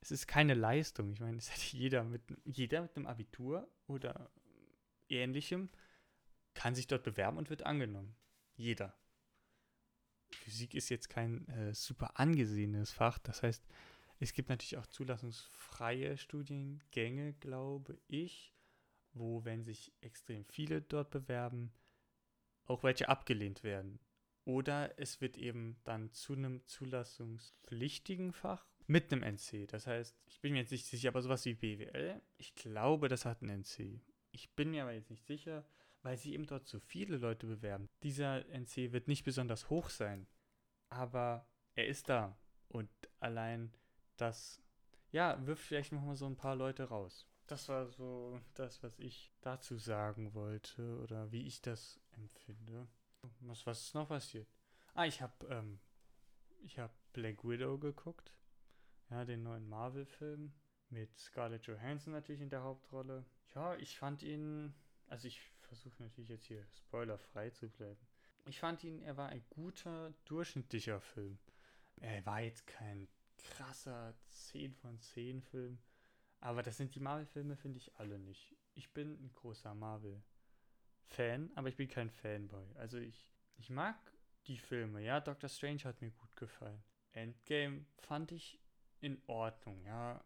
Es 0.02 0.12
ist 0.12 0.28
keine 0.28 0.56
Leistung. 0.56 1.12
Ich 1.14 1.20
meine, 1.20 1.38
es 1.38 1.52
hätte 1.52 1.78
jeder 1.78 2.04
mit, 2.04 2.24
jeder 2.46 2.82
mit 2.82 2.96
einem 2.98 3.06
Abitur 3.06 3.70
oder 3.88 4.32
ähnlichem 5.14 5.70
kann 6.54 6.76
sich 6.76 6.88
dort 6.88 7.04
bewerben 7.04 7.38
und 7.38 7.50
wird 7.50 7.66
angenommen. 7.66 8.16
Jeder. 8.56 8.96
Physik 10.32 10.74
ist 10.74 10.90
jetzt 10.90 11.10
kein 11.10 11.48
äh, 11.48 11.74
super 11.74 12.20
angesehenes 12.20 12.92
Fach. 12.92 13.18
Das 13.20 13.44
heißt, 13.44 13.64
es 14.20 14.34
gibt 14.34 14.50
natürlich 14.50 14.78
auch 14.78 14.88
zulassungsfreie 14.88 16.18
Studiengänge, 16.18 17.34
glaube 17.34 18.00
ich, 18.08 18.54
wo, 19.14 19.44
wenn 19.46 19.64
sich 19.64 19.94
extrem 20.02 20.46
viele 20.46 20.82
dort 20.82 21.12
bewerben, 21.12 21.74
auch 22.66 22.84
welche 22.84 23.10
abgelehnt 23.10 23.64
werden. 23.64 24.00
Oder 24.46 24.98
es 25.00 25.22
wird 25.22 25.38
eben 25.38 25.78
dann 25.84 26.12
zu 26.12 26.34
einem 26.34 26.66
zulassungspflichtigen 26.66 28.34
Fach 28.34 28.66
mit 28.88 29.12
einem 29.12 29.24
NC. 29.24 29.68
Das 29.68 29.88
heißt, 29.88 30.18
ich 30.26 30.42
bin 30.42 30.54
mir 30.54 30.60
jetzt 30.60 30.72
nicht 30.72 30.86
sicher, 30.86 31.10
aber 31.10 31.22
sowas 31.22 31.46
wie 31.46 31.54
BWL, 31.54 32.22
ich 32.38 32.54
glaube, 32.56 33.08
das 33.08 33.26
hat 33.26 33.42
einen 33.42 33.62
NC. 33.62 34.02
Ich 34.34 34.54
bin 34.56 34.72
mir 34.72 34.84
aber 34.84 34.92
jetzt 34.92 35.10
nicht 35.10 35.26
sicher, 35.26 35.66
weil 36.02 36.18
sich 36.18 36.34
eben 36.34 36.46
dort 36.46 36.68
so 36.68 36.80
viele 36.80 37.18
Leute 37.18 37.48
bewerben. 37.48 37.88
Dieser 38.04 38.46
NC 38.50 38.92
wird 38.92 39.08
nicht 39.08 39.24
besonders 39.24 39.70
hoch 39.70 39.90
sein, 39.90 40.28
aber 40.90 41.48
er 41.76 41.88
ist 41.88 42.10
da. 42.10 42.38
Und 42.68 42.90
allein 43.20 43.74
das, 44.18 44.62
ja, 45.12 45.38
wirft 45.46 45.64
vielleicht 45.64 45.94
nochmal 45.94 46.16
so 46.16 46.26
ein 46.26 46.36
paar 46.36 46.56
Leute 46.56 46.84
raus. 46.84 47.26
Das 47.48 47.70
war 47.70 47.88
so 47.88 48.40
das, 48.54 48.84
was 48.84 48.98
ich 49.00 49.32
dazu 49.42 49.78
sagen 49.78 50.34
wollte 50.34 51.00
oder 51.00 51.32
wie 51.32 51.46
ich 51.46 51.62
das 51.62 52.00
empfinde. 52.12 52.88
Was, 53.40 53.66
was 53.66 53.82
ist 53.82 53.96
noch 53.96 54.10
passiert? 54.10 54.48
Ah, 54.94 55.06
ich 55.06 55.22
habe 55.22 55.34
ähm, 55.48 55.80
ich 56.64 56.80
habe 56.80 56.94
Black 57.12 57.44
Widow 57.44 57.78
geguckt. 57.78 58.34
Ja, 59.10 59.26
den 59.26 59.44
neuen 59.44 59.68
Marvel-Film. 59.68 60.54
Mit 60.94 61.18
Scarlett 61.18 61.66
Johansson 61.66 62.14
natürlich 62.14 62.42
in 62.42 62.52
der 62.52 62.62
Hauptrolle. 62.62 63.26
Ja, 63.56 63.76
ich 63.78 63.98
fand 63.98 64.22
ihn. 64.22 64.76
Also, 65.08 65.28
ich 65.28 65.42
versuche 65.62 66.04
natürlich 66.04 66.30
jetzt 66.30 66.46
hier 66.46 66.64
spoilerfrei 66.78 67.50
zu 67.50 67.68
bleiben. 67.68 68.00
Ich 68.46 68.60
fand 68.60 68.84
ihn, 68.84 69.02
er 69.02 69.18
war 69.18 69.30
ein 69.30 69.44
guter, 69.50 70.14
durchschnittlicher 70.26 71.00
Film. 71.00 71.40
Er 72.00 72.24
war 72.28 72.42
jetzt 72.42 72.68
kein 72.68 73.08
krasser 73.38 74.14
10 74.30 74.76
von 74.76 75.00
10 75.00 75.42
Film. 75.42 75.80
Aber 76.42 76.62
das 76.62 76.78
sind 76.78 76.94
die 76.94 77.00
Marvel-Filme, 77.00 77.56
finde 77.56 77.78
ich 77.78 77.96
alle 77.96 78.20
nicht. 78.20 78.56
Ich 78.76 78.94
bin 78.94 79.14
ein 79.14 79.32
großer 79.34 79.74
Marvel-Fan, 79.74 81.52
aber 81.56 81.70
ich 81.70 81.76
bin 81.76 81.88
kein 81.88 82.12
Fanboy. 82.12 82.68
Also 82.76 82.98
ich, 82.98 83.32
ich 83.56 83.70
mag 83.72 83.96
die 84.46 84.58
Filme, 84.58 85.02
ja. 85.02 85.22
Doctor 85.22 85.50
Strange 85.50 85.86
hat 85.86 86.02
mir 86.02 86.12
gut 86.12 86.36
gefallen. 86.36 86.84
Endgame 87.14 87.86
fand 87.98 88.32
ich 88.32 88.60
in 89.00 89.22
Ordnung, 89.26 89.84
ja. 89.86 90.24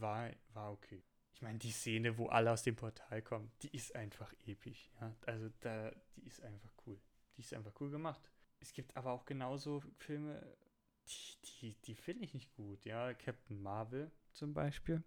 War, 0.00 0.30
war 0.52 0.72
okay. 0.72 1.02
Ich 1.34 1.42
meine, 1.42 1.58
die 1.58 1.70
Szene, 1.70 2.18
wo 2.18 2.26
alle 2.26 2.52
aus 2.52 2.62
dem 2.62 2.76
Portal 2.76 3.22
kommen, 3.22 3.50
die 3.62 3.74
ist 3.74 3.94
einfach 3.94 4.32
episch, 4.46 4.90
ja. 5.00 5.14
Also 5.26 5.50
da, 5.60 5.92
die 6.16 6.26
ist 6.26 6.42
einfach 6.42 6.72
cool. 6.86 7.00
Die 7.36 7.42
ist 7.42 7.54
einfach 7.54 7.72
cool 7.80 7.90
gemacht. 7.90 8.30
Es 8.60 8.72
gibt 8.72 8.96
aber 8.96 9.12
auch 9.12 9.24
genauso 9.24 9.82
Filme, 9.98 10.56
die, 11.08 11.36
die, 11.42 11.74
die 11.82 11.94
finde 11.94 12.24
ich 12.24 12.34
nicht 12.34 12.54
gut, 12.54 12.84
ja. 12.84 13.12
Captain 13.14 13.60
Marvel 13.60 14.10
zum 14.32 14.54
Beispiel. 14.54 15.02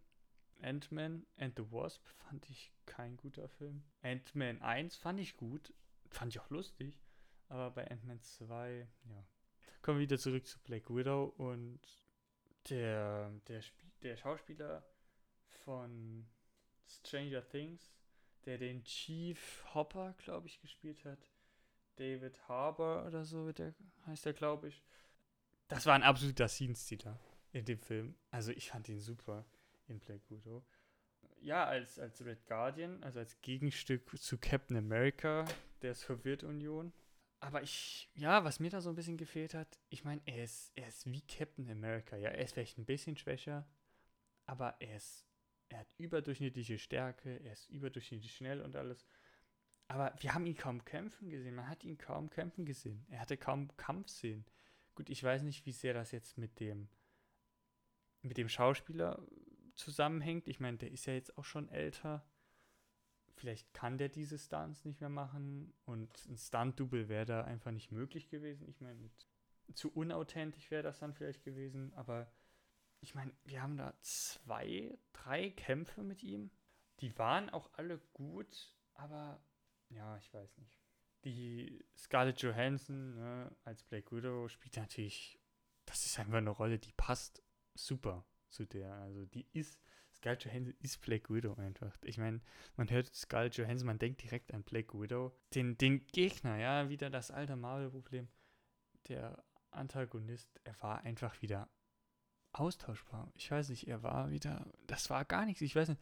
Ant-Man 0.61 1.25
and 1.37 1.55
the 1.57 1.71
Wasp 1.71 2.07
fand 2.07 2.49
ich 2.49 2.71
kein 2.85 3.17
guter 3.17 3.47
Film. 3.47 3.83
Ant-Man 4.01 4.61
1 4.61 4.95
fand 4.95 5.19
ich 5.19 5.37
gut, 5.37 5.73
fand 6.09 6.33
ich 6.33 6.39
auch 6.39 6.49
lustig. 6.49 6.99
Aber 7.47 7.71
bei 7.71 7.89
Ant-Man 7.89 8.21
2, 8.21 8.87
ja. 9.09 9.27
Kommen 9.81 9.99
wir 9.99 10.03
wieder 10.03 10.17
zurück 10.17 10.45
zu 10.47 10.59
Black 10.59 10.89
Widow 10.89 11.25
und 11.37 11.79
der, 12.69 13.29
der, 13.47 13.61
Spiel, 13.61 13.91
der 14.05 14.15
Schauspieler 14.17 14.85
von 15.63 16.25
Stranger 16.87 17.45
Things, 17.47 17.93
der 18.45 18.57
den 18.57 18.83
Chief 18.83 19.65
Hopper, 19.73 20.13
glaube 20.17 20.47
ich, 20.47 20.61
gespielt 20.61 21.03
hat. 21.03 21.19
David 21.95 22.47
Harbour 22.47 23.05
oder 23.07 23.25
so 23.25 23.51
der, 23.51 23.73
heißt 24.05 24.25
er, 24.25 24.33
glaube 24.33 24.67
ich. 24.67 24.83
Das 25.67 25.85
war 25.85 25.95
ein 25.95 26.03
absoluter 26.03 26.47
Scene-Stealer 26.47 27.19
in 27.51 27.65
dem 27.65 27.79
Film. 27.79 28.15
Also 28.31 28.51
ich 28.51 28.69
fand 28.69 28.87
ihn 28.89 28.99
super 28.99 29.45
in 29.87 29.99
Black 29.99 30.21
Widow. 30.29 30.63
Ja, 31.41 31.65
als, 31.65 31.97
als 31.99 32.23
Red 32.23 32.45
Guardian, 32.45 33.01
also 33.03 33.19
als 33.19 33.41
Gegenstück 33.41 34.17
zu 34.19 34.37
Captain 34.37 34.77
America 34.77 35.45
der 35.81 35.95
Sowjetunion, 35.95 36.93
aber 37.39 37.61
ich, 37.61 38.09
ja, 38.15 38.43
was 38.43 38.59
mir 38.59 38.71
da 38.71 38.81
so 38.81 38.89
ein 38.89 38.95
bisschen 38.95 39.17
gefehlt 39.17 39.53
hat, 39.53 39.79
ich 39.89 40.03
meine, 40.03 40.19
er 40.25 40.43
ist, 40.43 40.71
er 40.75 40.87
ist 40.87 41.11
wie 41.11 41.21
Captain 41.21 41.69
America. 41.69 42.15
Ja, 42.15 42.29
er 42.29 42.43
ist 42.43 42.53
vielleicht 42.53 42.79
ein 42.79 42.85
bisschen 42.85 43.17
schwächer, 43.17 43.67
aber 44.45 44.75
er 44.79 44.97
ist, 44.97 45.25
er 45.69 45.79
hat 45.79 45.87
überdurchschnittliche 45.97 46.77
Stärke, 46.77 47.39
er 47.43 47.53
ist 47.53 47.69
überdurchschnittlich 47.69 48.35
schnell 48.35 48.61
und 48.61 48.75
alles. 48.75 49.05
Aber 49.87 50.13
wir 50.19 50.33
haben 50.33 50.45
ihn 50.45 50.55
kaum 50.55 50.83
kämpfen 50.83 51.29
gesehen. 51.29 51.55
Man 51.55 51.67
hat 51.67 51.83
ihn 51.83 51.97
kaum 51.97 52.29
kämpfen 52.29 52.65
gesehen. 52.65 53.05
Er 53.09 53.19
hatte 53.19 53.37
kaum 53.37 53.75
Kampfszenen. 53.77 54.45
Gut, 54.95 55.09
ich 55.09 55.23
weiß 55.23 55.43
nicht, 55.43 55.65
wie 55.65 55.71
sehr 55.73 55.93
das 55.93 56.11
jetzt 56.11 56.37
mit 56.37 56.59
dem, 56.59 56.89
mit 58.21 58.37
dem 58.37 58.49
Schauspieler 58.49 59.21
zusammenhängt. 59.75 60.47
Ich 60.47 60.59
meine, 60.59 60.77
der 60.77 60.91
ist 60.91 61.05
ja 61.05 61.13
jetzt 61.13 61.37
auch 61.37 61.45
schon 61.45 61.69
älter 61.69 62.25
vielleicht 63.35 63.73
kann 63.73 63.97
der 63.97 64.09
diese 64.09 64.37
Stunts 64.37 64.85
nicht 64.85 65.01
mehr 65.01 65.09
machen 65.09 65.73
und 65.85 66.09
ein 66.27 66.37
Stunt-Double 66.37 67.09
wäre 67.09 67.25
da 67.25 67.43
einfach 67.43 67.71
nicht 67.71 67.91
möglich 67.91 68.29
gewesen. 68.29 68.67
Ich 68.67 68.81
meine, 68.81 69.09
zu 69.73 69.91
unauthentisch 69.91 70.71
wäre 70.71 70.83
das 70.83 70.99
dann 70.99 71.13
vielleicht 71.13 71.43
gewesen, 71.43 71.93
aber 71.93 72.31
ich 73.01 73.15
meine, 73.15 73.31
wir 73.43 73.61
haben 73.61 73.77
da 73.77 73.93
zwei, 74.01 74.97
drei 75.13 75.51
Kämpfe 75.51 76.03
mit 76.03 76.23
ihm. 76.23 76.51
Die 77.01 77.17
waren 77.17 77.49
auch 77.49 77.69
alle 77.73 77.99
gut, 78.13 78.75
aber 78.93 79.39
ja, 79.89 80.17
ich 80.17 80.33
weiß 80.33 80.57
nicht. 80.57 80.79
Die 81.23 81.83
Scarlett 81.97 82.41
Johansson 82.41 83.15
ne, 83.15 83.55
als 83.63 83.83
Black 83.83 84.11
Widow 84.11 84.47
spielt 84.47 84.77
natürlich, 84.77 85.39
das 85.85 86.05
ist 86.05 86.19
einfach 86.19 86.37
eine 86.37 86.51
Rolle, 86.51 86.79
die 86.79 86.93
passt 86.93 87.43
super 87.73 88.25
zu 88.49 88.65
der. 88.65 88.93
Also 88.93 89.25
die 89.25 89.47
ist 89.53 89.79
Scarlett 90.15 90.45
Johansson 90.45 90.75
ist 90.79 91.01
Black 91.01 91.29
Widow 91.29 91.55
einfach. 91.55 91.97
Ich 92.03 92.17
meine, 92.17 92.41
man 92.77 92.89
hört 92.89 93.13
Scarlett 93.13 93.57
Johansson, 93.57 93.87
man 93.87 93.99
denkt 93.99 94.23
direkt 94.23 94.53
an 94.53 94.63
Black 94.63 94.93
Widow. 94.93 95.35
Den, 95.53 95.77
den 95.77 96.05
Gegner, 96.07 96.57
ja, 96.57 96.89
wieder 96.89 97.09
das 97.09 97.31
alte 97.31 97.55
Marvel-Problem. 97.55 98.27
Der 99.07 99.43
Antagonist, 99.71 100.59
er 100.63 100.81
war 100.81 101.01
einfach 101.01 101.41
wieder 101.41 101.69
austauschbar. 102.59 103.31
Ich 103.35 103.49
weiß 103.51 103.69
nicht, 103.69 103.87
er 103.87 104.03
war 104.03 104.31
wieder, 104.31 104.65
das 104.87 105.09
war 105.09 105.25
gar 105.25 105.45
nichts. 105.45 105.61
Ich 105.61 105.75
weiß 105.75 105.89
nicht, 105.89 106.01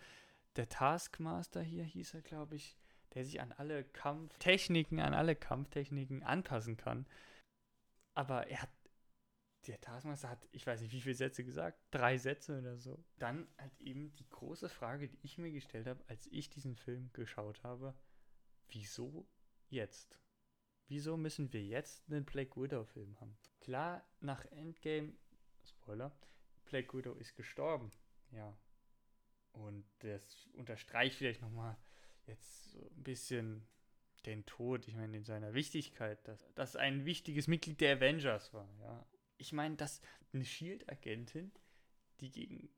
der 0.56 0.70
Taskmaster 0.70 1.62
hier 1.62 1.84
hieß 1.84 2.14
er, 2.14 2.22
glaube 2.22 2.56
ich, 2.56 2.78
der 3.14 3.26
sich 3.26 3.42
an 3.42 3.52
alle 3.52 3.84
Kampftechniken, 3.84 5.00
an 5.00 5.14
alle 5.14 5.36
Kampftechniken 5.36 6.24
anpassen 6.24 6.78
kann. 6.78 7.08
Aber 8.16 8.48
er 8.48 8.62
hat 8.62 8.70
der 9.68 9.80
Taskmaster 9.80 10.30
hat, 10.30 10.48
ich 10.52 10.68
weiß 10.68 10.82
nicht, 10.82 10.92
wie 10.92 11.02
viele 11.02 11.16
Sätze 11.16 11.44
gesagt, 11.44 11.80
drei 11.92 12.18
Sätze 12.18 12.60
oder 12.60 12.78
so. 12.78 13.04
Dann 13.20 13.48
halt 13.58 13.80
eben 13.80 14.14
die 14.16 14.28
große 14.30 14.70
Frage, 14.70 15.08
die 15.08 15.20
ich 15.22 15.38
mir 15.38 15.52
gestellt 15.52 15.88
habe, 15.88 16.04
als 16.08 16.28
ich 16.28 16.50
diesen 16.50 16.76
Film 16.76 17.12
geschaut 17.14 17.64
habe, 17.64 17.96
wieso 18.68 19.26
jetzt? 19.70 20.20
Wieso 20.88 21.16
müssen 21.16 21.54
wir 21.54 21.64
jetzt 21.64 22.04
einen 22.10 22.26
Black 22.26 22.58
Widow-Film 22.58 23.20
haben? 23.22 23.38
Klar, 23.62 24.06
nach 24.20 24.44
Endgame, 24.46 25.14
Spoiler, 25.66 26.12
Black 26.74 26.94
Widow 26.94 27.14
ist 27.14 27.36
gestorben, 27.36 27.92
ja. 28.32 28.58
Und 29.54 29.86
das 30.00 30.50
unterstreicht 30.54 31.16
vielleicht 31.16 31.42
nochmal 31.42 31.78
jetzt 32.26 32.72
so 32.72 32.80
ein 32.80 33.04
bisschen 33.04 33.68
den 34.26 34.46
Tod, 34.46 34.88
ich 34.88 34.96
meine, 34.96 35.18
in 35.18 35.24
seiner 35.24 35.54
Wichtigkeit, 35.54 36.28
dass 36.28 36.54
das 36.56 36.76
ein 36.76 37.06
wichtiges 37.06 37.48
Mitglied 37.48 37.82
der 37.82 37.98
Avengers 37.98 38.54
war, 38.54 38.68
ja 38.80 39.06
ich 39.44 39.52
meine, 39.52 39.76
dass 39.76 40.02
eine 40.32 40.46
Shield-Agentin, 40.46 41.52
die 42.22 42.32
gegen 42.32 42.70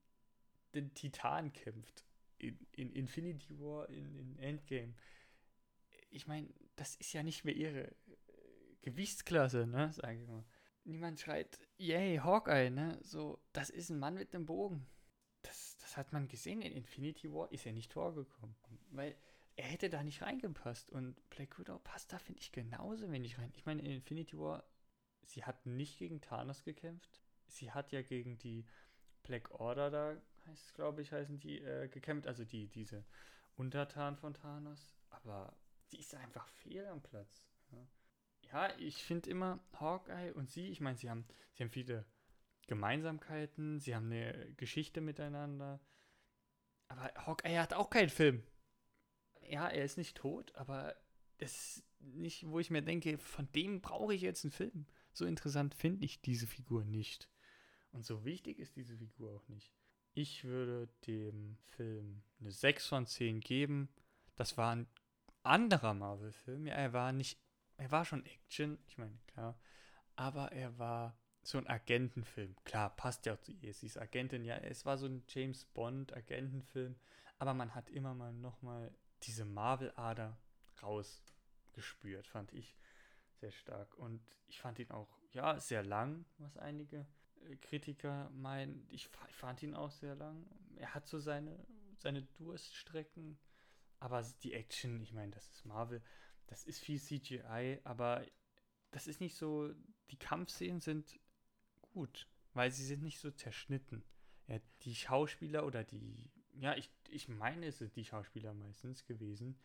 den 0.74 0.94
Titan 0.96 1.54
kämpft, 1.54 2.04
in, 2.40 2.58
in 2.72 2.92
Infinity 2.92 3.60
War, 3.60 3.88
in, 3.90 4.16
in 4.16 4.40
Endgame, 4.40 4.94
ich 6.10 6.28
meine, 6.28 6.50
das 6.76 6.96
ist 6.96 7.14
ja 7.14 7.24
nicht 7.24 7.46
mehr 7.46 7.56
ihre 7.56 7.88
äh, 7.88 7.94
Gewichtsklasse, 8.82 9.68
ne, 9.68 9.92
sage 9.94 10.22
ich 10.22 10.28
mal. 10.28 10.44
Niemand 10.86 11.20
schreit, 11.20 11.60
yay, 11.78 12.18
Hawkeye, 12.18 12.70
ne, 12.70 12.98
so, 13.02 13.40
das 13.54 13.70
ist 13.70 13.90
ein 13.90 14.00
Mann 14.00 14.14
mit 14.16 14.34
einem 14.34 14.46
Bogen. 14.46 14.88
Das, 15.42 15.78
das 15.78 15.98
hat 15.98 16.14
man 16.14 16.28
gesehen, 16.28 16.62
in 16.62 16.72
Infinity 16.72 17.32
War 17.32 17.52
ist 17.52 17.66
er 17.66 17.74
nicht 17.74 17.94
vorgekommen, 17.94 18.56
weil 18.92 19.16
er 19.56 19.66
hätte 19.66 19.90
da 19.90 20.04
nicht 20.04 20.22
reingepasst 20.22 20.92
und 20.92 21.30
Black 21.30 21.60
Widow 21.60 21.80
passt 21.80 22.14
da, 22.14 22.20
finde 22.20 22.42
ich, 22.42 22.52
genauso 22.52 23.12
wenig 23.12 23.38
rein. 23.38 23.52
Ich 23.56 23.66
meine, 23.66 23.82
in 23.82 23.92
Infinity 23.92 24.38
War 24.38 24.64
sie 25.26 25.44
hat 25.44 25.66
nicht 25.66 25.98
gegen 25.98 26.22
Thanos 26.22 26.64
gekämpft. 26.64 27.22
Sie 27.48 27.72
hat 27.72 27.92
ja 27.92 28.02
gegen 28.02 28.38
die 28.38 28.66
Black 29.24 29.52
Order 29.52 29.90
da, 29.90 30.18
heißt 30.48 30.66
es, 30.66 30.74
glaube 30.74 31.02
ich, 31.02 31.12
heißen 31.12 31.40
die, 31.40 31.62
äh, 31.62 31.88
gekämpft. 31.88 32.28
Also 32.28 32.46
die, 32.46 32.68
diese 32.68 33.06
Untertan 33.56 34.18
von 34.18 34.34
Thanos. 34.34 34.96
Aber 35.10 35.56
sie 35.86 35.98
ist 35.98 36.14
einfach 36.16 36.48
fehl 36.48 36.86
am 36.88 37.02
Platz. 37.02 37.50
Ja, 37.72 37.88
ja 38.56 38.74
ich 38.78 39.04
finde 39.04 39.30
immer 39.30 39.60
Hawkeye 39.80 40.34
und 40.34 40.50
sie, 40.50 40.68
ich 40.68 40.82
meine, 40.82 40.98
sie 40.98 41.10
haben, 41.10 41.26
sie 41.54 41.64
haben 41.64 41.72
viele 41.72 42.06
Gemeinsamkeiten, 42.68 43.80
sie 43.80 43.96
haben 43.96 44.12
eine 44.12 44.54
Geschichte 44.56 45.02
miteinander. 45.02 45.80
Aber 46.88 47.12
Hawkeye 47.26 47.60
hat 47.60 47.74
auch 47.74 47.90
keinen 47.90 48.10
Film. 48.10 48.44
Ja, 49.50 49.68
er 49.68 49.84
ist 49.84 49.98
nicht 49.98 50.18
tot, 50.18 50.56
aber 50.56 50.96
das 51.38 51.52
ist 51.52 51.84
nicht, 52.00 52.48
wo 52.48 52.60
ich 52.60 52.70
mir 52.70 52.82
denke, 52.82 53.18
von 53.18 53.52
dem 53.54 53.82
brauche 53.82 54.14
ich 54.14 54.22
jetzt 54.22 54.44
einen 54.44 54.52
Film 54.52 54.88
so 55.16 55.26
interessant 55.26 55.74
finde 55.74 56.06
ich 56.06 56.22
diese 56.22 56.46
Figur 56.46 56.84
nicht. 56.84 57.30
Und 57.92 58.06
so 58.06 58.26
wichtig 58.26 58.60
ist 58.60 58.76
diese 58.76 58.98
Figur 58.98 59.34
auch 59.34 59.48
nicht. 59.48 59.74
Ich 60.14 60.44
würde 60.44 60.90
dem 61.08 61.58
Film 61.64 62.22
eine 62.40 62.52
6 62.52 62.88
von 62.88 63.06
10 63.06 63.40
geben. 63.40 63.90
Das 64.36 64.58
war 64.58 64.76
ein 64.76 64.88
anderer 65.44 65.94
Marvel-Film. 65.94 66.68
Ja, 66.68 66.74
er 66.74 66.94
war 66.94 67.14
nicht, 67.14 67.40
er 67.78 67.92
war 67.92 68.06
schon 68.06 68.26
Action, 68.26 68.78
ich 68.88 68.98
meine, 68.98 69.18
klar. 69.28 69.60
Aber 70.16 70.52
er 70.52 70.78
war 70.78 71.18
so 71.44 71.58
ein 71.58 71.68
Agentenfilm. 71.68 72.56
Klar, 72.64 72.96
passt 72.96 73.26
ja 73.26 73.34
auch 73.34 73.42
zu 73.42 73.52
ihr. 73.52 73.74
Sie 73.74 73.86
ist 73.86 73.98
Agentin, 73.98 74.44
ja. 74.44 74.58
Es 74.58 74.86
war 74.86 74.98
so 74.98 75.06
ein 75.06 75.24
James 75.28 75.66
Bond-Agentenfilm. 75.66 76.96
Aber 77.38 77.54
man 77.54 77.76
hat 77.76 77.90
immer 77.90 78.14
mal 78.14 78.34
nochmal 78.34 78.96
diese 79.24 79.46
Marvel-Ader 79.46 80.38
rausgespürt, 80.82 82.28
fand 82.28 82.54
ich 82.54 82.76
sehr 83.40 83.52
stark. 83.52 83.94
Und 83.96 84.26
ich 84.48 84.60
fand 84.60 84.80
ihn 84.80 84.92
auch, 84.92 85.20
ja, 85.32 85.60
sehr 85.60 85.84
lang, 85.84 86.26
was 86.38 86.58
einige 86.58 87.06
äh, 87.42 87.56
Kritiker 87.58 88.30
meinen, 88.32 88.88
ich, 88.90 89.10
ich 89.28 89.36
fand 89.36 89.62
ihn 89.62 89.76
auch 89.76 89.92
sehr 89.92 90.16
lang. 90.16 90.46
Er 90.78 90.94
hat 90.96 91.08
so 91.08 91.20
seine, 91.20 91.66
seine 91.98 92.24
Durststrecken, 92.24 93.38
aber 94.00 94.24
die 94.44 94.54
Action, 94.54 95.02
ich 95.02 95.14
meine, 95.14 95.32
das 95.32 95.48
ist 95.50 95.66
Marvel, 95.66 96.02
das 96.48 96.64
ist 96.64 96.80
viel 96.80 97.00
CGI, 97.00 97.80
aber 97.84 98.26
das 98.92 99.08
ist 99.08 99.22
nicht 99.22 99.36
so, 99.36 99.74
die 100.12 100.18
Kampfszenen 100.18 100.82
sind 100.82 101.20
gut, 101.82 102.28
weil 102.54 102.72
sie 102.72 102.86
sind 102.86 103.04
nicht 103.04 103.20
so 103.20 103.32
zerschnitten. 103.32 104.04
Ja, 104.48 104.60
die 104.84 104.96
Schauspieler 104.96 105.66
oder 105.66 105.84
die, 105.84 106.30
ja, 106.54 106.76
ich, 106.76 106.90
ich 107.10 107.28
meine, 107.28 107.68
es 107.68 107.80
sind 107.80 107.96
die 107.96 108.06
Schauspieler 108.06 108.54
meistens 108.54 109.06
gewesen, 109.06 109.58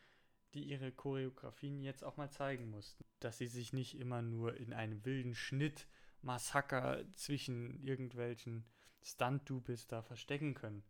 die 0.55 0.65
ihre 0.65 0.91
Choreografien 0.91 1.81
jetzt 1.83 2.03
auch 2.03 2.17
mal 2.17 2.31
zeigen 2.31 2.71
mussten. 2.71 3.05
Dass 3.21 3.39
sie 3.39 3.47
sich 3.47 3.73
nicht 3.73 3.99
immer 3.99 4.23
nur 4.23 4.57
in 4.57 4.73
einem 4.73 5.05
wilden 5.05 5.35
Schnitt 5.35 5.87
Massaker 6.23 7.05
zwischen 7.15 7.81
irgendwelchen 7.83 8.65
Stunt-Doubles 9.03 9.87
da 9.87 10.03
verstecken 10.03 10.55
können. 10.55 10.83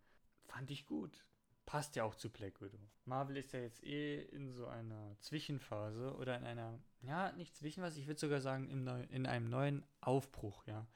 Fand 0.45 0.71
ich 0.71 0.87
gut. 0.87 1.25
Passt 1.71 1.95
ja 1.97 2.05
auch 2.05 2.17
zu 2.17 2.31
Black 2.31 2.61
Widow. 2.61 2.79
Marvel 3.05 3.37
ist 3.37 3.53
ja 3.53 3.61
jetzt 3.61 3.85
eh 3.85 4.23
in 4.23 4.53
so 4.53 4.67
einer 4.67 5.17
Zwischenphase 5.21 6.15
oder 6.17 6.37
in 6.37 6.45
einer, 6.45 6.81
ja, 7.03 7.33
nicht 7.33 7.57
Zwischenphase, 7.57 8.01
ich 8.01 8.07
würde 8.07 8.21
sogar 8.21 8.41
sagen, 8.41 8.69
in, 8.69 8.87
in 9.11 9.27
einem 9.27 9.49
neuen 9.49 9.85
Aufbruch, 10.01 10.67
ja. 10.67 10.87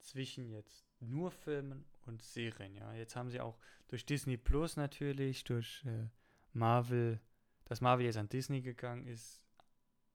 Zwischen 0.00 0.48
jetzt 0.48 0.86
nur 1.00 1.30
Filmen 1.30 1.84
und 2.06 2.22
Serien, 2.22 2.74
ja. 2.74 2.92
Jetzt 2.94 3.14
haben 3.14 3.30
sie 3.30 3.40
auch 3.40 3.58
durch 3.86 4.06
Disney 4.06 4.36
Plus 4.36 4.76
natürlich, 4.76 5.44
durch 5.44 5.84
äh, 5.84 6.08
Marvel 6.52 7.20
dass 7.68 7.80
Marvel 7.80 8.06
jetzt 8.06 8.16
an 8.16 8.28
Disney 8.28 8.62
gegangen 8.62 9.06
ist 9.06 9.44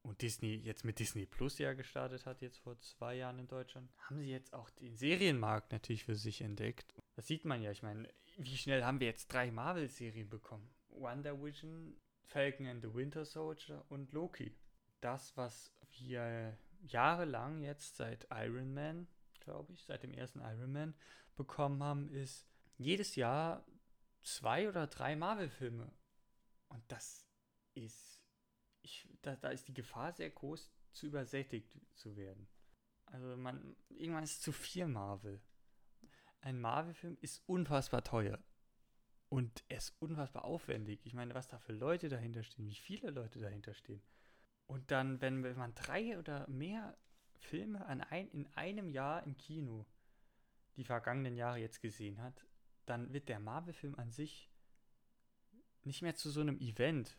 und 0.02 0.22
Disney 0.22 0.56
jetzt 0.56 0.84
mit 0.84 1.00
Disney 1.00 1.26
Plus 1.26 1.60
ja 1.60 1.74
gestartet 1.74 2.26
hat, 2.26 2.42
jetzt 2.42 2.58
vor 2.58 2.78
zwei 2.80 3.16
Jahren 3.16 3.40
in 3.40 3.48
Deutschland, 3.48 3.90
haben 4.00 4.20
sie 4.20 4.30
jetzt 4.30 4.54
auch 4.54 4.70
den 4.72 4.98
Serienmarkt 4.98 5.72
natürlich 5.72 6.04
für 6.04 6.16
sich 6.16 6.42
entdeckt. 6.42 6.94
Das 7.16 7.28
sieht 7.28 7.46
man 7.46 7.62
ja, 7.62 7.72
ich 7.72 7.84
meine, 7.84 8.10
wie 8.38 8.58
schnell 8.58 8.84
haben 8.84 9.00
wir 9.00 9.08
jetzt 9.08 9.32
drei 9.32 9.52
Marvel-Serien 9.52 10.30
bekommen? 10.30 10.74
Wonder 10.90 11.42
Vision, 11.42 11.96
Falcon 12.24 12.68
and 12.68 12.82
the 12.82 12.94
Winter 12.94 13.26
Soldier 13.26 13.86
und 13.90 14.12
Loki. 14.12 14.56
Das, 15.02 15.36
was 15.38 15.74
wir 16.00 16.58
jahrelang 16.82 17.62
jetzt 17.62 17.96
seit 17.98 18.28
Iron 18.32 18.74
Man, 18.74 19.08
glaube 19.40 19.74
ich, 19.74 19.84
seit 19.86 20.04
dem 20.04 20.14
ersten 20.14 20.40
Iron 20.40 20.72
Man 20.72 20.94
bekommen 21.36 21.84
haben, 21.84 22.10
ist 22.10 22.48
jedes 22.78 23.16
Jahr 23.16 23.66
zwei 24.22 24.70
oder 24.70 24.88
drei 24.88 25.16
Marvel-Filme. 25.16 25.92
Und 26.70 26.84
das 26.92 27.28
ist, 27.74 28.22
ich, 28.82 29.08
da, 29.22 29.36
da 29.36 29.50
ist 29.50 29.68
die 29.68 29.74
Gefahr 29.74 30.14
sehr 30.14 30.30
groß, 30.30 30.72
zu 30.92 31.08
übersättigt 31.08 31.80
zu 31.96 32.16
werden. 32.16 32.48
Also 33.06 33.36
man, 33.38 33.76
irgendwann 33.90 34.24
ist 34.24 34.34
es 34.34 34.42
zu 34.42 34.52
viel 34.52 34.88
Marvel. 34.88 35.42
Ein 36.44 36.60
Marvel-Film 36.60 37.18
ist 37.22 37.42
unfassbar 37.48 38.04
teuer. 38.04 38.38
Und 39.30 39.64
er 39.70 39.78
ist 39.78 39.96
unfassbar 40.00 40.44
aufwendig. 40.44 41.00
Ich 41.06 41.14
meine, 41.14 41.34
was 41.34 41.48
da 41.48 41.58
für 41.58 41.72
Leute 41.72 42.10
dahinter 42.10 42.44
stehen, 42.44 42.68
wie 42.68 42.76
viele 42.76 43.12
Leute 43.12 43.40
dahinter 43.40 43.74
stehen. 43.74 44.04
Und 44.68 44.92
dann, 44.92 45.22
wenn, 45.22 45.42
wenn 45.44 45.58
man 45.58 45.74
drei 45.74 46.20
oder 46.20 46.48
mehr 46.50 46.98
Filme 47.40 47.86
an 47.86 48.02
ein, 48.02 48.30
in 48.32 48.46
einem 48.56 48.90
Jahr 48.90 49.24
im 49.24 49.38
Kino 49.38 49.86
die 50.76 50.84
vergangenen 50.84 51.38
Jahre 51.38 51.60
jetzt 51.60 51.82
gesehen 51.82 52.22
hat, 52.22 52.46
dann 52.86 53.14
wird 53.14 53.30
der 53.30 53.40
Marvel-Film 53.40 53.96
an 53.96 54.12
sich 54.12 54.52
nicht 55.84 56.02
mehr 56.02 56.16
zu 56.16 56.30
so 56.30 56.42
einem 56.42 56.60
Event, 56.60 57.18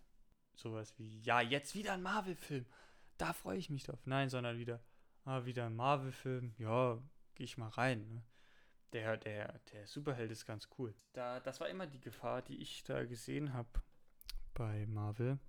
sowas 0.54 0.98
wie, 0.98 1.20
ja, 1.22 1.40
jetzt 1.40 1.74
wieder 1.74 1.94
ein 1.94 2.02
Marvel-Film. 2.02 2.66
Da 3.16 3.32
freue 3.32 3.58
ich 3.58 3.70
mich 3.70 3.84
drauf. 3.84 4.06
Nein, 4.06 4.28
sondern 4.28 4.58
wieder, 4.58 4.84
ah, 5.24 5.46
wieder 5.46 5.64
ein 5.66 5.76
Marvel-Film. 5.76 6.54
Ja, 6.58 7.02
gehe 7.34 7.44
ich 7.44 7.56
mal 7.56 7.68
rein. 7.68 8.06
Ne? 8.08 8.22
Der, 8.94 9.16
der, 9.16 9.58
der 9.72 9.86
Superheld 9.88 10.30
ist 10.30 10.46
ganz 10.46 10.68
cool. 10.78 10.94
Da, 11.12 11.40
das 11.40 11.58
war 11.58 11.68
immer 11.68 11.88
die 11.88 12.00
Gefahr, 12.00 12.42
die 12.42 12.62
ich 12.62 12.84
da 12.84 13.04
gesehen 13.04 13.52
habe 13.52 13.68
bei 14.54 14.86
Marvel. 14.86 15.40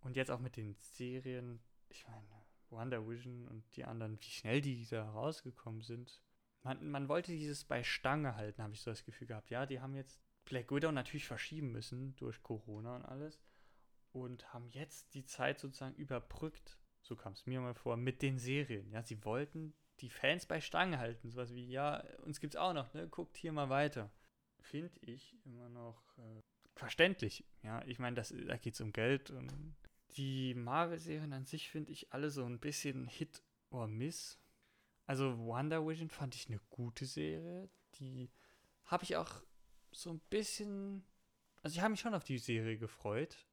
Und 0.00 0.16
jetzt 0.16 0.30
auch 0.30 0.40
mit 0.40 0.56
den 0.56 0.74
Serien, 0.74 1.60
ich 1.90 2.06
meine, 2.08 2.26
Wonder 2.70 3.06
Vision 3.06 3.46
und 3.46 3.76
die 3.76 3.84
anderen, 3.84 4.18
wie 4.18 4.30
schnell 4.30 4.62
die 4.62 4.86
da 4.86 5.06
rausgekommen 5.10 5.82
sind. 5.82 6.22
Man, 6.62 6.90
man 6.90 7.08
wollte 7.08 7.32
dieses 7.32 7.62
bei 7.64 7.84
Stange 7.84 8.36
halten, 8.36 8.62
habe 8.62 8.72
ich 8.72 8.80
so 8.80 8.90
das 8.90 9.04
Gefühl 9.04 9.26
gehabt. 9.26 9.50
Ja, 9.50 9.66
die 9.66 9.80
haben 9.80 9.94
jetzt 9.94 10.18
Black 10.46 10.72
Widow 10.72 10.90
natürlich 10.90 11.26
verschieben 11.26 11.72
müssen 11.72 12.16
durch 12.16 12.42
Corona 12.42 12.96
und 12.96 13.04
alles 13.04 13.38
und 14.12 14.54
haben 14.54 14.70
jetzt 14.70 15.12
die 15.12 15.26
Zeit 15.26 15.58
sozusagen 15.58 15.94
überbrückt, 15.96 16.78
so 17.02 17.16
kam 17.16 17.34
es 17.34 17.44
mir 17.44 17.60
mal 17.60 17.74
vor, 17.74 17.98
mit 17.98 18.22
den 18.22 18.38
Serien. 18.38 18.90
Ja, 18.90 19.02
sie 19.02 19.22
wollten 19.24 19.74
die 20.00 20.10
Fans 20.10 20.46
bei 20.46 20.60
Stange 20.60 20.98
halten, 20.98 21.30
sowas 21.30 21.54
wie, 21.54 21.68
ja, 21.68 22.04
uns 22.24 22.40
gibt's 22.40 22.56
auch 22.56 22.72
noch, 22.72 22.92
ne? 22.94 23.08
Guckt 23.08 23.36
hier 23.36 23.52
mal 23.52 23.68
weiter. 23.68 24.10
Finde 24.60 24.98
ich 25.00 25.36
immer 25.44 25.68
noch 25.68 26.00
äh, 26.18 26.42
verständlich. 26.74 27.44
Ja, 27.62 27.82
ich 27.84 27.98
meine, 27.98 28.16
da 28.16 28.56
geht 28.56 28.74
es 28.74 28.80
um 28.80 28.92
Geld 28.92 29.30
und 29.30 29.52
die 30.16 30.54
Marvel-Serien 30.54 31.32
an 31.32 31.44
sich 31.44 31.70
finde 31.70 31.92
ich 31.92 32.12
alle 32.12 32.30
so 32.30 32.44
ein 32.44 32.58
bisschen 32.58 33.06
Hit 33.08 33.42
or 33.70 33.88
Miss. 33.88 34.38
Also 35.06 35.38
Wonder 35.38 35.86
Vision 35.86 36.10
fand 36.10 36.34
ich 36.34 36.48
eine 36.48 36.60
gute 36.70 37.06
Serie. 37.06 37.68
Die 37.94 38.30
habe 38.84 39.04
ich 39.04 39.16
auch 39.16 39.42
so 39.92 40.10
ein 40.10 40.20
bisschen. 40.30 41.04
Also 41.62 41.76
ich 41.76 41.80
habe 41.80 41.90
mich 41.90 42.00
schon 42.00 42.14
auf 42.14 42.24
die 42.24 42.38
Serie 42.38 42.78
gefreut. 42.78 43.46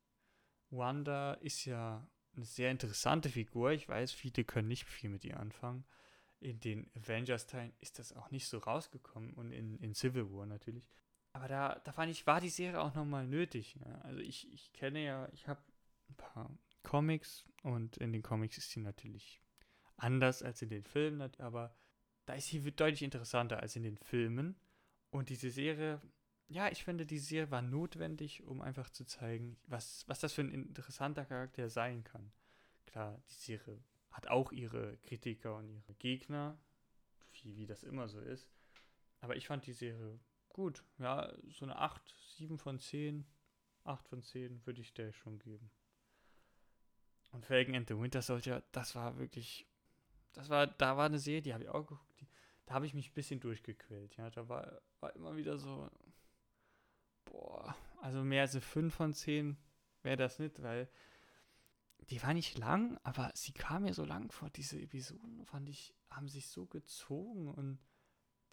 Wanda 0.70 1.34
ist 1.36 1.66
ja 1.66 2.08
eine 2.36 2.46
sehr 2.46 2.72
interessante 2.72 3.30
Figur. 3.30 3.72
Ich 3.72 3.88
weiß, 3.88 4.12
viele 4.12 4.44
können 4.44 4.68
nicht 4.68 4.86
viel 4.86 5.10
mit 5.10 5.24
ihr 5.24 5.40
anfangen. 5.40 5.86
In 6.46 6.60
den 6.60 6.90
Avengers-Teilen 6.96 7.74
ist 7.80 8.00
das 8.00 8.14
auch 8.14 8.30
nicht 8.32 8.48
so 8.48 8.60
rausgekommen 8.60 9.34
und 9.34 9.52
in, 9.52 9.78
in 9.80 9.94
Civil 9.94 10.32
War 10.32 10.46
natürlich. 10.46 10.88
Aber 11.34 11.48
da, 11.48 11.82
da 11.84 11.92
fand 11.92 12.12
ich, 12.12 12.26
war 12.28 12.40
die 12.40 12.50
Serie 12.50 12.80
auch 12.82 12.94
nochmal 12.94 13.28
nötig. 13.28 13.78
Ja. 13.84 14.02
Also 14.02 14.20
ich, 14.20 14.52
ich 14.54 14.72
kenne 14.74 15.04
ja, 15.04 15.28
ich 15.34 15.48
habe 15.48 15.62
ein 16.10 16.16
paar 16.16 16.58
Comics 16.84 17.46
und 17.64 17.98
in 17.98 18.14
den 18.14 18.22
Comics 18.22 18.58
ist 18.58 18.70
sie 18.70 18.80
natürlich 18.80 19.42
anders 19.98 20.44
als 20.44 20.62
in 20.62 20.70
den 20.70 20.84
Filmen, 20.84 21.32
aber 21.40 21.76
da 22.26 22.34
ist 22.34 22.48
sie 22.48 22.62
deutlich 22.72 23.02
interessanter 23.02 23.60
als 23.60 23.76
in 23.76 23.84
den 23.84 23.98
Filmen. 23.98 24.56
Und 25.10 25.30
diese 25.30 25.50
Serie 25.50 26.02
ja, 26.48 26.70
ich 26.70 26.84
finde, 26.84 27.06
die 27.06 27.18
Serie 27.18 27.50
war 27.50 27.62
notwendig, 27.62 28.44
um 28.44 28.62
einfach 28.62 28.90
zu 28.90 29.04
zeigen, 29.06 29.58
was, 29.66 30.04
was 30.08 30.20
das 30.20 30.34
für 30.34 30.42
ein 30.42 30.52
interessanter 30.52 31.26
Charakter 31.26 31.70
sein 31.70 32.04
kann. 32.04 32.32
Klar, 32.86 33.20
die 33.30 33.34
Serie 33.34 33.84
hat 34.16 34.28
auch 34.28 34.54
ihre 34.54 34.98
Kritiker 35.00 35.58
und 35.58 35.68
ihre 35.68 35.94
Gegner, 35.96 36.58
wie, 37.34 37.58
wie 37.58 37.66
das 37.66 37.84
immer 37.84 38.08
so 38.08 38.22
ist. 38.22 38.50
Aber 39.20 39.36
ich 39.36 39.46
fand 39.46 39.66
die 39.66 39.74
Serie 39.74 40.20
gut. 40.48 40.86
Ja, 41.00 41.34
so 41.50 41.66
eine 41.66 41.78
8, 41.78 42.16
7 42.38 42.58
von 42.58 42.80
10, 42.80 43.26
8 43.84 44.08
von 44.08 44.22
10 44.22 44.66
würde 44.66 44.80
ich 44.80 44.94
der 44.94 45.12
schon 45.12 45.38
geben. 45.38 45.70
Und 47.32 47.46
Falcon 47.46 47.76
and 47.76 47.90
the 47.90 48.00
Winter 48.00 48.22
Soldier, 48.22 48.64
das 48.72 48.96
war 48.96 49.18
wirklich, 49.18 49.68
das 50.32 50.48
war, 50.48 50.68
da 50.68 50.96
war 50.96 51.08
eine 51.08 51.20
Serie, 51.20 51.42
die 51.42 51.54
habe 51.54 51.66
ich 51.66 51.70
auch 51.70 51.86
geguckt, 51.86 52.22
die, 52.22 52.28
da 52.66 52.76
habe 52.76 52.86
ich 52.86 52.94
mich 52.94 53.10
ein 53.10 53.14
bisschen 53.14 53.42
durchgequält. 53.42 54.16
Ja, 54.16 54.30
da 54.30 54.48
war, 54.48 54.82
war 55.02 55.14
immer 55.14 55.36
wieder 55.36 55.58
so, 55.58 55.90
boah, 57.26 57.76
also 58.02 58.24
mehr 58.24 58.44
als 58.44 58.58
5 58.58 58.96
von 58.96 59.14
10 59.14 59.58
wäre 60.04 60.16
das 60.16 60.40
nicht, 60.40 60.62
weil 60.64 60.88
die 62.10 62.22
war 62.22 62.34
nicht 62.34 62.58
lang, 62.58 63.00
aber 63.04 63.32
sie 63.34 63.52
kam 63.52 63.84
mir 63.84 63.94
so 63.94 64.06
lang 64.06 64.32
vor. 64.32 64.50
Diese 64.50 64.80
Episoden, 64.80 65.46
fand 65.46 65.70
ich, 65.70 65.94
haben 66.10 66.28
sich 66.28 66.48
so 66.48 66.66
gezogen 66.66 67.48
und 67.48 67.80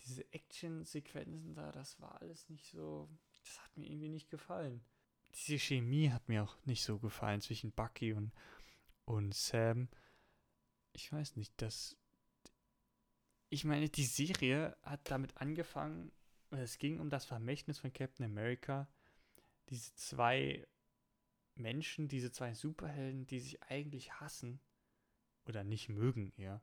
diese 0.04 0.30
Action-Sequenzen 0.32 1.54
da, 1.54 1.70
das 1.70 2.00
war 2.00 2.20
alles 2.20 2.48
nicht 2.48 2.70
so, 2.70 3.08
das 3.44 3.62
hat 3.62 3.76
mir 3.76 3.86
irgendwie 3.86 4.08
nicht 4.08 4.30
gefallen. 4.30 4.84
Diese 5.34 5.58
Chemie 5.58 6.10
hat 6.10 6.28
mir 6.28 6.42
auch 6.42 6.56
nicht 6.64 6.82
so 6.82 6.98
gefallen 6.98 7.40
zwischen 7.40 7.72
Bucky 7.72 8.12
und, 8.12 8.32
und 9.04 9.34
Sam. 9.34 9.88
Ich 10.92 11.10
weiß 11.12 11.36
nicht, 11.36 11.52
das. 11.56 11.96
Ich 13.48 13.64
meine, 13.64 13.88
die 13.88 14.04
Serie 14.04 14.76
hat 14.82 15.10
damit 15.10 15.36
angefangen, 15.38 16.10
es 16.50 16.78
ging 16.78 17.00
um 17.00 17.08
das 17.08 17.24
Vermächtnis 17.24 17.78
von 17.78 17.92
Captain 17.92 18.26
America. 18.26 18.88
Diese 19.68 19.94
zwei 19.94 20.66
Menschen, 21.54 22.08
diese 22.08 22.32
zwei 22.32 22.54
Superhelden, 22.54 23.26
die 23.26 23.40
sich 23.40 23.62
eigentlich 23.62 24.20
hassen 24.20 24.60
oder 25.46 25.64
nicht 25.64 25.88
mögen, 25.88 26.32
ja, 26.36 26.62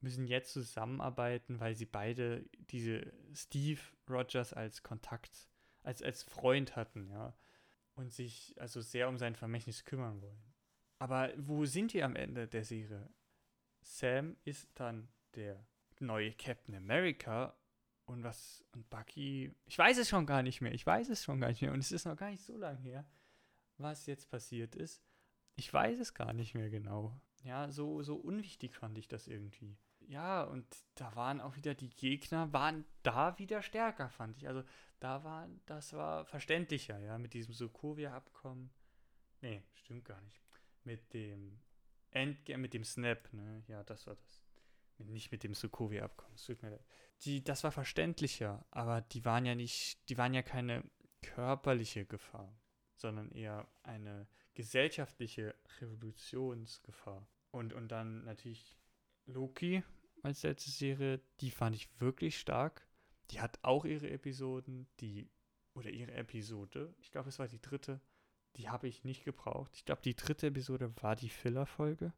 müssen 0.00 0.26
jetzt 0.26 0.52
zusammenarbeiten, 0.52 1.60
weil 1.60 1.74
sie 1.76 1.86
beide 1.86 2.44
diese 2.70 3.12
Steve 3.34 3.80
Rogers 4.08 4.52
als 4.52 4.82
Kontakt, 4.82 5.48
als, 5.82 6.02
als 6.02 6.22
Freund 6.22 6.76
hatten, 6.76 7.08
ja, 7.10 7.36
und 7.94 8.12
sich 8.12 8.54
also 8.58 8.80
sehr 8.80 9.08
um 9.08 9.18
sein 9.18 9.36
Vermächtnis 9.36 9.84
kümmern 9.84 10.20
wollen. 10.20 10.42
Aber 10.98 11.32
wo 11.36 11.64
sind 11.64 11.92
die 11.92 12.02
am 12.02 12.16
Ende 12.16 12.48
der 12.48 12.64
Serie? 12.64 13.08
Sam 13.82 14.36
ist 14.44 14.70
dann 14.74 15.08
der 15.34 15.66
neue 15.98 16.32
Captain 16.32 16.74
America 16.74 17.56
und 18.06 18.22
was, 18.22 18.64
und 18.72 18.88
Bucky, 18.90 19.54
ich 19.64 19.78
weiß 19.78 19.98
es 19.98 20.08
schon 20.08 20.26
gar 20.26 20.42
nicht 20.42 20.60
mehr, 20.60 20.72
ich 20.72 20.84
weiß 20.84 21.08
es 21.08 21.24
schon 21.24 21.40
gar 21.40 21.48
nicht 21.48 21.62
mehr 21.62 21.72
und 21.72 21.80
es 21.80 21.92
ist 21.92 22.04
noch 22.04 22.16
gar 22.16 22.30
nicht 22.30 22.42
so 22.42 22.56
lange 22.56 22.80
her, 22.80 23.06
was 23.82 24.06
jetzt 24.06 24.30
passiert 24.30 24.74
ist. 24.74 25.02
Ich 25.56 25.72
weiß 25.72 25.98
es 26.00 26.14
gar 26.14 26.32
nicht 26.32 26.54
mehr 26.54 26.70
genau. 26.70 27.20
Ja, 27.44 27.70
so, 27.70 28.02
so 28.02 28.16
unwichtig 28.16 28.74
fand 28.74 28.96
ich 28.98 29.08
das 29.08 29.26
irgendwie. 29.26 29.76
ja, 30.06 30.42
und 30.44 30.66
da 30.94 31.14
waren 31.16 31.40
auch 31.40 31.56
wieder 31.56 31.74
die 31.74 31.90
Gegner, 31.90 32.52
waren 32.52 32.84
da 33.02 33.38
wieder 33.38 33.62
stärker, 33.62 34.08
fand 34.10 34.36
ich. 34.36 34.48
Also 34.48 34.62
da 35.00 35.24
war, 35.24 35.48
das 35.66 35.92
war 35.92 36.24
verständlicher, 36.24 36.98
ja, 37.00 37.18
mit 37.18 37.34
diesem 37.34 37.54
Sokovia-Abkommen. 37.54 38.70
Nee, 39.40 39.62
stimmt 39.74 40.04
gar 40.04 40.20
nicht. 40.20 40.40
Mit 40.84 41.12
dem 41.12 41.60
Endgame, 42.10 42.58
mit 42.62 42.74
dem 42.74 42.84
Snap, 42.84 43.32
ne? 43.32 43.64
Ja, 43.68 43.82
das 43.84 44.06
war 44.06 44.14
das. 44.16 44.42
Nicht 44.98 45.32
mit 45.32 45.42
dem 45.42 45.54
Sokovia-Abkommen. 45.54 46.36
Die, 47.22 47.42
das 47.42 47.64
war 47.64 47.72
verständlicher, 47.72 48.64
aber 48.70 49.00
die 49.00 49.24
waren 49.24 49.44
ja 49.44 49.54
nicht, 49.56 50.08
die 50.08 50.16
waren 50.16 50.34
ja 50.34 50.42
keine 50.42 50.84
körperliche 51.22 52.04
Gefahr, 52.04 52.54
sondern 53.02 53.30
eher 53.30 53.68
eine 53.82 54.26
gesellschaftliche 54.54 55.54
Revolutionsgefahr. 55.80 57.26
Und, 57.50 57.74
und 57.74 57.88
dann 57.88 58.24
natürlich 58.24 58.78
Loki 59.26 59.82
als 60.22 60.42
letzte 60.42 60.70
Serie, 60.70 61.20
die 61.40 61.50
fand 61.50 61.76
ich 61.76 62.00
wirklich 62.00 62.38
stark. 62.38 62.86
Die 63.30 63.40
hat 63.40 63.58
auch 63.62 63.84
ihre 63.84 64.08
Episoden, 64.10 64.88
die, 65.00 65.28
oder 65.74 65.90
ihre 65.90 66.12
Episode, 66.12 66.94
ich 66.98 67.10
glaube, 67.10 67.28
es 67.28 67.38
war 67.38 67.48
die 67.48 67.60
dritte, 67.60 68.00
die 68.56 68.68
habe 68.68 68.88
ich 68.88 69.04
nicht 69.04 69.24
gebraucht. 69.24 69.72
Ich 69.74 69.84
glaube, 69.84 70.02
die 70.02 70.14
dritte 70.14 70.48
Episode 70.48 70.92
war 71.02 71.16
die 71.16 71.30
Filler-Folge. 71.30 72.12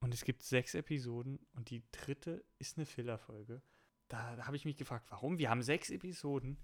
Und 0.00 0.14
es 0.14 0.24
gibt 0.24 0.42
sechs 0.42 0.74
Episoden 0.74 1.40
und 1.52 1.70
die 1.70 1.82
dritte 1.90 2.44
ist 2.58 2.76
eine 2.76 2.86
Filler-Folge. 2.86 3.62
Da, 4.08 4.36
da 4.36 4.46
habe 4.46 4.56
ich 4.56 4.64
mich 4.64 4.76
gefragt, 4.76 5.06
warum? 5.10 5.38
Wir 5.38 5.50
haben 5.50 5.62
sechs 5.62 5.90
Episoden. 5.90 6.58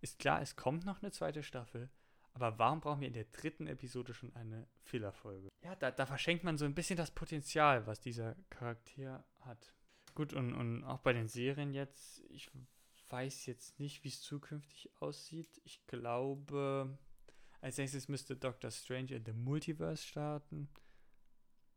Ist 0.00 0.18
klar, 0.18 0.40
es 0.40 0.56
kommt 0.56 0.86
noch 0.86 1.02
eine 1.02 1.12
zweite 1.12 1.42
Staffel. 1.42 1.90
Aber 2.32 2.58
warum 2.58 2.80
brauchen 2.80 3.00
wir 3.00 3.08
in 3.08 3.14
der 3.14 3.24
dritten 3.24 3.66
Episode 3.66 4.14
schon 4.14 4.34
eine 4.34 4.66
Filler-Folge? 4.82 5.48
Ja, 5.62 5.74
da, 5.74 5.90
da 5.90 6.06
verschenkt 6.06 6.44
man 6.44 6.56
so 6.58 6.64
ein 6.64 6.74
bisschen 6.74 6.96
das 6.96 7.10
Potenzial, 7.10 7.86
was 7.86 8.00
dieser 8.00 8.36
Charakter 8.50 9.24
hat. 9.40 9.74
Gut, 10.14 10.32
und, 10.32 10.54
und 10.54 10.84
auch 10.84 11.00
bei 11.00 11.12
den 11.12 11.28
Serien 11.28 11.72
jetzt, 11.74 12.22
ich 12.30 12.50
weiß 13.08 13.46
jetzt 13.46 13.78
nicht, 13.78 14.04
wie 14.04 14.08
es 14.08 14.22
zukünftig 14.22 14.90
aussieht. 15.00 15.60
Ich 15.64 15.86
glaube, 15.86 16.98
als 17.60 17.78
nächstes 17.78 18.08
müsste 18.08 18.36
Doctor 18.36 18.70
Strange 18.70 19.14
in 19.14 19.24
the 19.24 19.32
Multiverse 19.32 20.06
starten. 20.06 20.68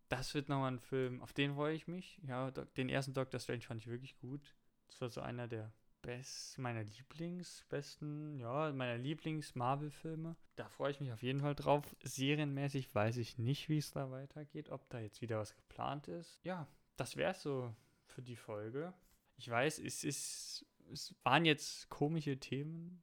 Das 0.10 0.34
wird 0.34 0.50
nochmal 0.50 0.74
ein 0.74 0.80
Film, 0.80 1.22
auf 1.22 1.34
den 1.34 1.56
freue 1.56 1.76
ich 1.76 1.88
mich. 1.88 2.20
Ja, 2.28 2.52
den 2.52 2.90
ersten 2.90 3.14
Doctor 3.14 3.40
Strange 3.40 3.62
fand 3.62 3.82
ich 3.82 3.88
wirklich 3.88 4.18
gut. 4.20 4.56
Das 4.88 5.02
war 5.02 5.10
so 5.10 5.22
einer 5.22 5.48
der 5.48 5.74
best, 6.04 6.60
meiner 6.60 6.84
Lieblings, 6.84 7.66
besten, 7.70 8.38
ja, 8.38 8.72
meiner 8.72 8.98
Lieblings-Marvel-Filme. 8.98 10.36
Da 10.56 10.70
freue 10.70 10.92
ich 10.92 11.00
mich 11.00 11.12
auf 11.12 11.24
jeden 11.24 11.42
Fall 11.42 11.56
drauf. 11.56 11.96
Serienmäßig 12.04 12.94
weiß 12.94 13.18
ich 13.18 13.40
nicht, 13.40 13.70
wie 13.70 13.80
es 13.80 13.92
da 13.92 14.12
weitergeht, 14.12 14.70
ob 14.70 14.88
da 14.90 15.00
jetzt 15.00 15.22
wieder 15.22 15.40
was 15.40 15.56
geplant 15.56 16.08
ist. 16.08 16.40
Ja, 16.44 16.68
das 16.98 17.18
wäre 17.18 17.32
es 17.32 17.42
so 17.42 17.74
für 18.06 18.22
die 18.22 18.36
Folge. 18.36 18.94
Ich 19.38 19.50
weiß, 19.50 19.80
es 19.80 20.04
ist, 20.04 20.66
es 20.92 21.16
waren 21.24 21.46
jetzt 21.46 21.90
komische 21.90 22.38
Themen. 22.38 23.02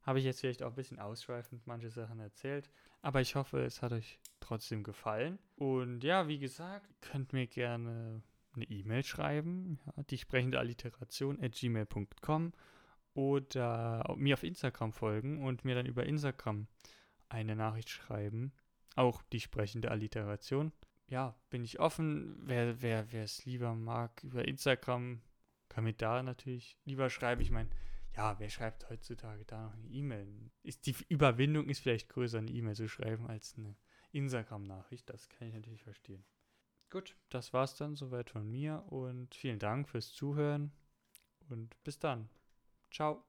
Habe 0.00 0.18
ich 0.18 0.24
jetzt 0.24 0.40
vielleicht 0.40 0.64
auch 0.64 0.70
ein 0.70 0.74
bisschen 0.74 0.98
ausschweifend 0.98 1.66
manche 1.66 1.90
Sachen 1.90 2.18
erzählt. 2.18 2.68
Aber 3.02 3.20
ich 3.20 3.36
hoffe, 3.36 3.62
es 3.64 3.82
hat 3.82 3.92
euch 3.92 4.18
trotzdem 4.40 4.82
gefallen. 4.82 5.38
Und 5.54 6.02
ja, 6.02 6.26
wie 6.26 6.40
gesagt, 6.40 6.90
könnt 7.02 7.32
mir 7.32 7.46
gerne 7.46 8.22
eine 8.54 8.64
E-Mail 8.64 9.04
schreiben, 9.04 9.78
ja, 9.86 10.02
die 10.04 10.18
sprechende 10.18 10.58
Alliteration 10.58 11.42
at 11.42 11.52
gmail.com 11.52 12.52
oder 13.14 14.14
mir 14.16 14.34
auf 14.34 14.42
Instagram 14.42 14.92
folgen 14.92 15.42
und 15.44 15.64
mir 15.64 15.74
dann 15.74 15.86
über 15.86 16.06
Instagram 16.06 16.66
eine 17.28 17.56
Nachricht 17.56 17.88
schreiben. 17.88 18.52
Auch 18.94 19.22
die 19.32 19.40
sprechende 19.40 19.90
Alliteration. 19.90 20.72
Ja, 21.08 21.34
bin 21.50 21.64
ich 21.64 21.80
offen. 21.80 22.36
Wer 22.42 22.80
wer 22.82 23.12
es 23.12 23.44
lieber 23.44 23.74
mag, 23.74 24.22
über 24.24 24.46
Instagram 24.46 25.22
kann 25.68 25.84
mir 25.84 25.94
da 25.94 26.22
natürlich 26.22 26.78
lieber 26.84 27.08
schreiben. 27.08 27.40
Ich 27.40 27.50
meine, 27.50 27.70
ja, 28.14 28.38
wer 28.38 28.50
schreibt 28.50 28.90
heutzutage 28.90 29.44
da 29.46 29.64
noch 29.64 29.74
eine 29.74 29.88
E-Mail? 29.88 30.50
Die 30.64 30.94
Überwindung 31.08 31.68
ist 31.68 31.80
vielleicht 31.80 32.10
größer, 32.10 32.38
eine 32.38 32.50
E-Mail 32.50 32.74
zu 32.74 32.88
schreiben 32.88 33.26
als 33.26 33.54
eine 33.56 33.74
Instagram-Nachricht. 34.12 35.08
Das 35.08 35.30
kann 35.30 35.48
ich 35.48 35.54
natürlich 35.54 35.82
verstehen. 35.82 36.24
Gut, 36.92 37.16
das 37.30 37.54
war's 37.54 37.74
dann 37.74 37.96
soweit 37.96 38.28
von 38.28 38.46
mir 38.50 38.84
und 38.90 39.34
vielen 39.34 39.58
Dank 39.58 39.88
fürs 39.88 40.12
Zuhören 40.12 40.72
und 41.48 41.74
bis 41.84 41.98
dann. 41.98 42.28
Ciao. 42.90 43.24